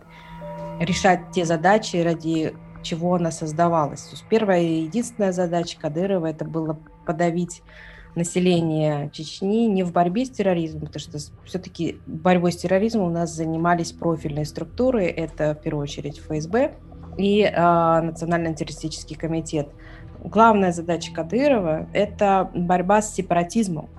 решать 0.80 1.32
те 1.32 1.46
задачи, 1.46 1.98
ради 1.98 2.54
чего 2.82 3.16
она 3.16 3.32
создавалась. 3.32 4.04
То 4.04 4.12
есть 4.12 4.26
первая 4.30 4.62
и 4.62 4.84
единственная 4.84 5.32
задача 5.32 5.78
Кадырова 5.80 6.28
это 6.28 6.46
было 6.46 6.80
подавить 7.06 7.62
население 8.16 9.10
Чечни 9.12 9.68
не 9.68 9.84
в 9.84 9.92
борьбе 9.92 10.26
с 10.26 10.30
терроризмом, 10.30 10.88
потому 10.88 11.00
что 11.00 11.18
все-таки 11.46 12.00
борьбой 12.06 12.52
с 12.52 12.58
терроризмом 12.58 13.08
у 13.08 13.12
нас 13.12 13.34
занимались 13.34 13.92
профильные 13.92 14.46
структуры, 14.46 15.06
это 15.06 15.56
в 15.56 15.64
первую 15.64 15.84
очередь 15.84 16.20
ФСБ 16.20 16.74
и 17.18 17.42
э, 17.42 18.02
Национальный 18.02 18.50
антитеррористический 18.50 19.16
комитет. 19.16 19.70
Главная 20.24 20.72
задача 20.72 21.12
Кадырова– 21.14 21.88
это 21.94 22.52
борьба 22.54 23.02
с 23.02 23.14
сепаратизмом, 23.14 23.90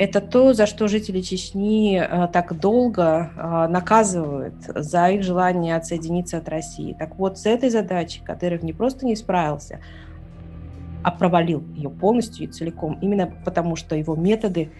это 0.00 0.22
то, 0.22 0.54
за 0.54 0.64
что 0.64 0.88
жители 0.88 1.20
Чечни 1.20 2.00
э, 2.00 2.28
так 2.32 2.58
долго 2.58 3.30
э, 3.36 3.66
наказывают, 3.68 4.54
за 4.66 5.10
их 5.10 5.22
желание 5.22 5.76
отсоединиться 5.76 6.38
от 6.38 6.48
России. 6.48 6.96
Так 6.98 7.16
вот, 7.16 7.38
с 7.38 7.44
этой 7.44 7.68
задачей 7.68 8.22
Кадыров 8.24 8.62
не 8.62 8.72
просто 8.72 9.04
не 9.04 9.14
справился, 9.14 9.80
а 11.02 11.10
провалил 11.10 11.62
ее 11.74 11.90
полностью 11.90 12.44
и 12.44 12.50
целиком, 12.50 12.98
именно 13.00 13.32
потому 13.44 13.76
что 13.76 13.96
его 13.96 14.16
методы 14.16 14.70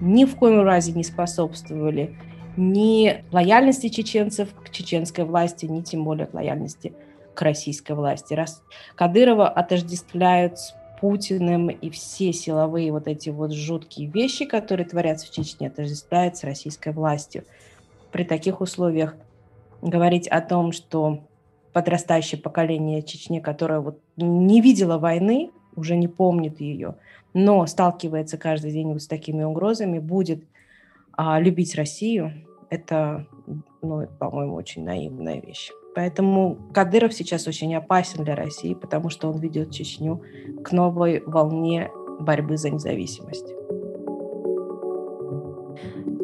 ни 0.00 0.24
в 0.24 0.36
коем 0.36 0.62
разе 0.62 0.92
не 0.92 1.04
способствовали 1.04 2.16
ни 2.56 3.24
лояльности 3.32 3.88
чеченцев 3.88 4.54
к 4.54 4.70
чеченской 4.70 5.24
власти, 5.24 5.66
ни 5.66 5.80
тем 5.80 6.04
более 6.04 6.28
лояльности 6.32 6.94
к 7.34 7.42
российской 7.42 7.92
власти. 7.92 8.34
Раз 8.34 8.62
Кадырова 8.94 9.48
отождествляют 9.48 10.58
с 10.58 10.74
Путиным 11.00 11.68
и 11.68 11.90
все 11.90 12.32
силовые 12.32 12.92
вот 12.92 13.08
эти 13.08 13.28
вот 13.28 13.52
жуткие 13.52 14.08
вещи, 14.08 14.44
которые 14.44 14.86
творятся 14.86 15.26
в 15.26 15.30
Чечне, 15.32 15.66
отождествляют 15.66 16.36
с 16.36 16.44
российской 16.44 16.92
властью. 16.92 17.44
При 18.12 18.24
таких 18.24 18.60
условиях 18.60 19.16
говорить 19.82 20.28
о 20.28 20.40
том, 20.40 20.72
что 20.72 21.24
подрастающее 21.72 22.40
поколение 22.40 23.02
Чечни, 23.02 23.40
которое 23.40 23.80
вот 23.80 24.00
не 24.16 24.60
видело 24.60 24.96
войны, 24.96 25.50
уже 25.76 25.96
не 25.96 26.08
помнит 26.08 26.60
ее, 26.60 26.96
но 27.32 27.66
сталкивается 27.66 28.38
каждый 28.38 28.72
день 28.72 28.92
вот 28.92 29.02
с 29.02 29.06
такими 29.06 29.42
угрозами, 29.42 29.98
будет 29.98 30.44
а, 31.12 31.40
любить 31.40 31.74
Россию, 31.74 32.32
это, 32.70 33.26
ну, 33.82 34.06
по-моему, 34.18 34.54
очень 34.54 34.84
наивная 34.84 35.40
вещь. 35.40 35.70
Поэтому 35.94 36.58
Кадыров 36.72 37.14
сейчас 37.14 37.46
очень 37.46 37.74
опасен 37.74 38.24
для 38.24 38.34
России, 38.34 38.74
потому 38.74 39.10
что 39.10 39.30
он 39.30 39.38
ведет 39.38 39.70
Чечню 39.70 40.22
к 40.64 40.72
новой 40.72 41.22
волне 41.24 41.90
борьбы 42.18 42.56
за 42.56 42.70
независимость. 42.70 43.46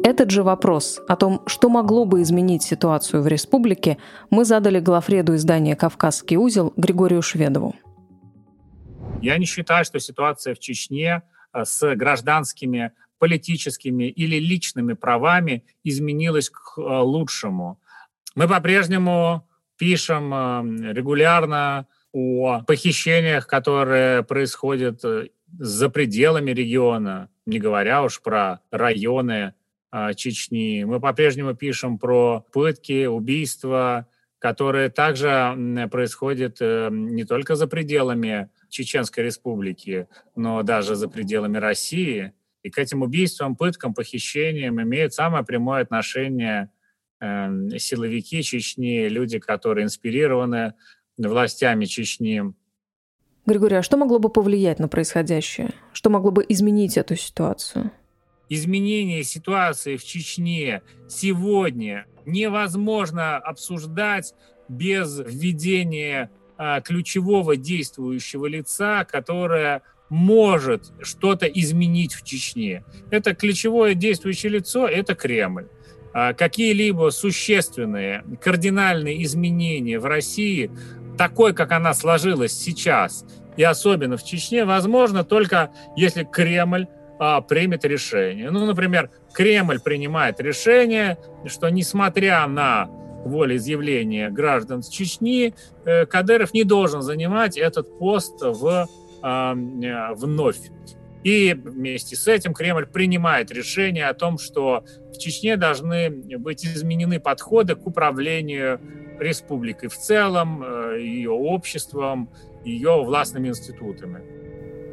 Этот 0.03 0.31
же 0.31 0.43
вопрос 0.43 0.99
о 1.07 1.15
том, 1.15 1.41
что 1.45 1.69
могло 1.69 2.05
бы 2.05 2.21
изменить 2.21 2.63
ситуацию 2.63 3.21
в 3.21 3.27
республике, 3.27 3.97
мы 4.29 4.45
задали 4.45 4.79
главреду 4.79 5.35
издания 5.35 5.75
«Кавказский 5.75 6.37
узел» 6.37 6.73
Григорию 6.75 7.21
Шведову. 7.21 7.75
Я 9.21 9.37
не 9.37 9.45
считаю, 9.45 9.85
что 9.85 9.99
ситуация 9.99 10.55
в 10.55 10.59
Чечне 10.59 11.21
э, 11.53 11.63
с 11.63 11.95
гражданскими, 11.95 12.91
политическими 13.19 14.05
или 14.05 14.37
личными 14.37 14.93
правами 14.93 15.63
изменилась 15.83 16.49
к 16.49 16.73
э, 16.77 16.81
лучшему. 16.81 17.79
Мы 18.33 18.47
по-прежнему 18.47 19.47
пишем 19.77 20.33
э, 20.33 20.93
регулярно 20.93 21.85
о 22.13 22.63
похищениях, 22.63 23.45
которые 23.45 24.23
происходят 24.23 25.01
за 25.59 25.89
пределами 25.89 26.51
региона, 26.51 27.29
не 27.45 27.59
говоря 27.59 28.03
уж 28.03 28.21
про 28.21 28.59
районы 28.69 29.53
Чечни. 30.15 30.83
Мы 30.83 30.99
по-прежнему 30.99 31.53
пишем 31.53 31.97
про 31.97 32.45
пытки, 32.51 33.05
убийства, 33.05 34.07
которые 34.39 34.89
также 34.89 35.87
происходят 35.89 36.59
не 36.59 37.23
только 37.23 37.55
за 37.55 37.67
пределами 37.67 38.49
Чеченской 38.71 39.23
республики, 39.23 40.07
но 40.35 40.63
даже 40.63 40.95
за 40.95 41.07
пределами 41.07 41.57
России. 41.57 42.33
И 42.63 42.69
к 42.69 42.77
этим 42.77 43.01
убийствам, 43.01 43.55
пыткам, 43.55 43.93
похищениям 43.93 44.81
имеет 44.81 45.13
самое 45.13 45.43
прямое 45.43 45.81
отношение 45.81 46.69
Эм, 47.21 47.69
силовики 47.77 48.41
Чечни, 48.41 49.07
люди, 49.07 49.37
которые 49.37 49.85
инспирированы 49.85 50.73
властями 51.17 51.85
Чечни. 51.85 52.41
Григорий, 53.45 53.75
а 53.75 53.83
что 53.83 53.95
могло 53.95 54.17
бы 54.17 54.29
повлиять 54.29 54.79
на 54.79 54.87
происходящее? 54.87 55.71
Что 55.93 56.09
могло 56.09 56.31
бы 56.31 56.43
изменить 56.49 56.97
эту 56.97 57.15
ситуацию? 57.15 57.91
Изменение 58.49 59.23
ситуации 59.23 59.97
в 59.97 60.03
Чечне 60.03 60.81
сегодня 61.07 62.07
невозможно 62.25 63.37
обсуждать 63.37 64.33
без 64.67 65.19
введения 65.19 66.31
ключевого 66.83 67.55
действующего 67.55 68.45
лица, 68.45 69.05
которое 69.05 69.81
может 70.11 70.91
что-то 71.01 71.45
изменить 71.45 72.13
в 72.13 72.23
Чечне. 72.23 72.83
Это 73.11 73.33
ключевое 73.33 73.93
действующее 73.93 74.51
лицо– 74.51 74.85
это 74.89 75.15
Кремль. 75.15 75.67
А, 76.13 76.33
какие-либо 76.33 77.09
существенные, 77.11 78.25
кардинальные 78.41 79.23
изменения 79.23 79.99
в 79.99 80.05
России, 80.05 80.69
такой, 81.17 81.53
как 81.53 81.71
она 81.71 81.93
сложилась 81.93 82.51
сейчас, 82.51 83.23
и 83.55 83.63
особенно 83.63 84.17
в 84.17 84.25
Чечне, 84.25 84.65
возможно 84.65 85.23
только 85.23 85.71
если 85.95 86.25
Кремль 86.25 86.87
а, 87.17 87.39
примет 87.39 87.85
решение. 87.85 88.51
Ну, 88.51 88.65
например, 88.65 89.09
Кремль 89.33 89.79
принимает 89.79 90.41
решение, 90.41 91.17
что 91.45 91.69
несмотря 91.69 92.45
на 92.47 92.89
волеизъявление 93.25 94.29
граждан 94.29 94.81
Чечни, 94.81 95.53
э, 95.85 96.05
Кадыров 96.05 96.53
не 96.53 96.63
должен 96.63 97.01
занимать 97.01 97.57
этот 97.57 97.97
пост 97.99 98.41
в, 98.41 98.87
а, 99.21 99.55
э, 99.55 100.13
вновь. 100.15 100.59
И 101.23 101.53
вместе 101.53 102.15
с 102.15 102.27
этим 102.27 102.53
Кремль 102.53 102.87
принимает 102.87 103.51
решение 103.51 104.07
о 104.07 104.13
том, 104.13 104.39
что 104.39 104.83
в 105.13 105.17
Чечне 105.19 105.55
должны 105.55 106.09
быть 106.09 106.65
изменены 106.65 107.19
подходы 107.19 107.75
к 107.75 107.85
управлению 107.85 108.79
республикой 109.19 109.89
в 109.89 109.97
целом, 109.97 110.63
э, 110.63 110.99
ее 110.99 111.31
обществом, 111.31 112.29
ее 112.65 113.03
властными 113.03 113.49
институтами. 113.49 114.21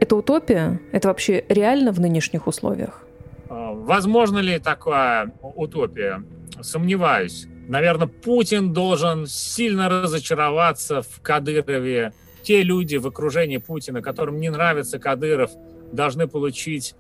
Это 0.00 0.16
утопия? 0.16 0.80
Это 0.92 1.08
вообще 1.08 1.44
реально 1.48 1.92
в 1.92 2.00
нынешних 2.00 2.46
условиях? 2.46 3.06
А, 3.48 3.72
возможно 3.72 4.38
ли 4.38 4.58
такая 4.58 5.32
утопия? 5.42 6.22
Сомневаюсь. 6.60 7.46
Наверное, 7.68 8.08
Путин 8.08 8.72
должен 8.72 9.26
сильно 9.26 9.90
разочароваться 9.90 11.02
в 11.02 11.20
Кадырове. 11.20 12.14
Те 12.42 12.62
люди 12.62 12.96
в 12.96 13.06
окружении 13.06 13.58
Путина, 13.58 14.00
которым 14.00 14.40
не 14.40 14.48
нравится 14.48 14.98
Кадыров, 14.98 15.50
должны 15.92 16.26
получить 16.26 16.94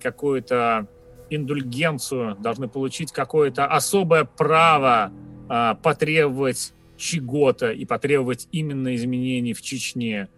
какую-то 0.00 0.88
индульгенцию, 1.28 2.34
должны 2.36 2.66
получить 2.66 3.12
какое-то 3.12 3.66
особое 3.66 4.24
право 4.24 5.12
э, 5.50 5.74
потребовать 5.82 6.72
чего-то 6.96 7.70
и 7.70 7.84
потребовать 7.84 8.48
именно 8.52 8.94
изменений 8.96 9.52
в 9.52 9.60
Чечне. 9.60 10.28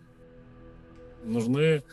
Нужны 1.25 1.85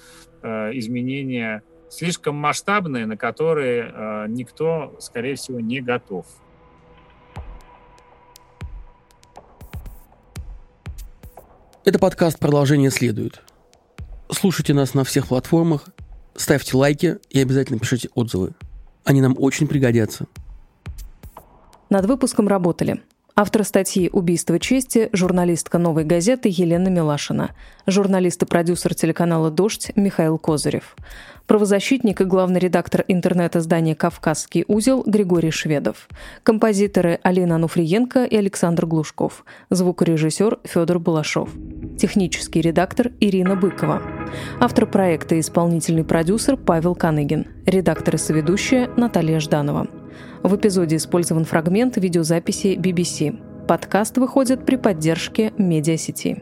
э, 0.41 0.71
изменения 0.73 1.62
слишком 1.88 2.36
масштабные, 2.36 3.05
на 3.05 3.15
которые 3.15 3.93
э, 3.93 4.25
никто, 4.27 4.97
скорее 4.99 5.36
всего, 5.36 5.60
не 5.60 5.82
готов. 5.82 6.25
Это 11.89 11.97
подкаст 11.97 12.38
«Продолжение 12.38 12.91
следует». 12.91 13.41
Слушайте 14.32 14.75
нас 14.75 14.93
на 14.93 15.04
всех 15.04 15.25
платформах, 15.25 15.88
ставьте 16.36 16.78
лайки 16.78 17.17
и 17.32 17.41
обязательно 17.41 17.80
пишите 17.80 18.10
отзывы. 18.13 18.52
Они 19.06 19.21
нам 19.21 19.34
очень 19.36 19.67
пригодятся. 19.67 20.28
Над 21.89 22.06
выпуском 22.06 22.47
работали 22.47 23.02
Автор 23.41 23.63
статьи 23.63 24.10
«Убийство 24.12 24.60
чести» 24.60 25.08
журналистка 25.13 25.78
«Новой 25.78 26.04
газеты» 26.04 26.49
Елена 26.52 26.89
Милашина, 26.89 27.52
журналист 27.88 28.43
и 28.43 28.45
продюсер 28.45 28.93
телеканала 28.93 29.49
«Дождь» 29.49 29.93
Михаил 29.95 30.38
Козырев, 30.38 30.97
правозащитник 31.47 32.19
и 32.19 32.25
главный 32.25 32.60
редактор 32.60 33.06
интернет-издания 33.08 33.95
«Кавказский 33.95 34.65
узел» 34.67 35.04
Григорий 35.06 35.52
Шведов, 35.52 36.10
композиторы 36.43 37.21
Алина 37.23 37.56
Ануфриенко 37.56 38.25
и 38.25 38.36
Александр 38.36 38.86
Глушков, 38.86 39.45
звукорежиссер 39.69 40.60
Федор 40.65 40.99
Балашов, 40.99 41.49
технический 42.00 42.62
редактор 42.62 43.12
Ирина 43.20 43.56
Быкова, 43.56 44.02
автор 44.60 44.88
проекта 44.88 45.36
и 45.36 45.42
исполнительный 45.42 46.04
продюсер 46.04 46.58
Павел 46.58 46.96
Каныгин, 46.96 47.46
редактор 47.66 48.16
и 48.16 48.18
соведущая 48.18 48.90
Наталья 48.96 49.40
Жданова. 49.40 49.88
В 50.42 50.56
эпизоде 50.56 50.96
использован 50.96 51.46
фрагмент 51.46 51.98
видеозаписи 51.98 52.78
BBC. 52.78 53.66
Подкаст 53.68 54.18
выходит 54.18 54.66
при 54.66 54.78
поддержке 54.78 55.54
медиасети. 55.58 56.42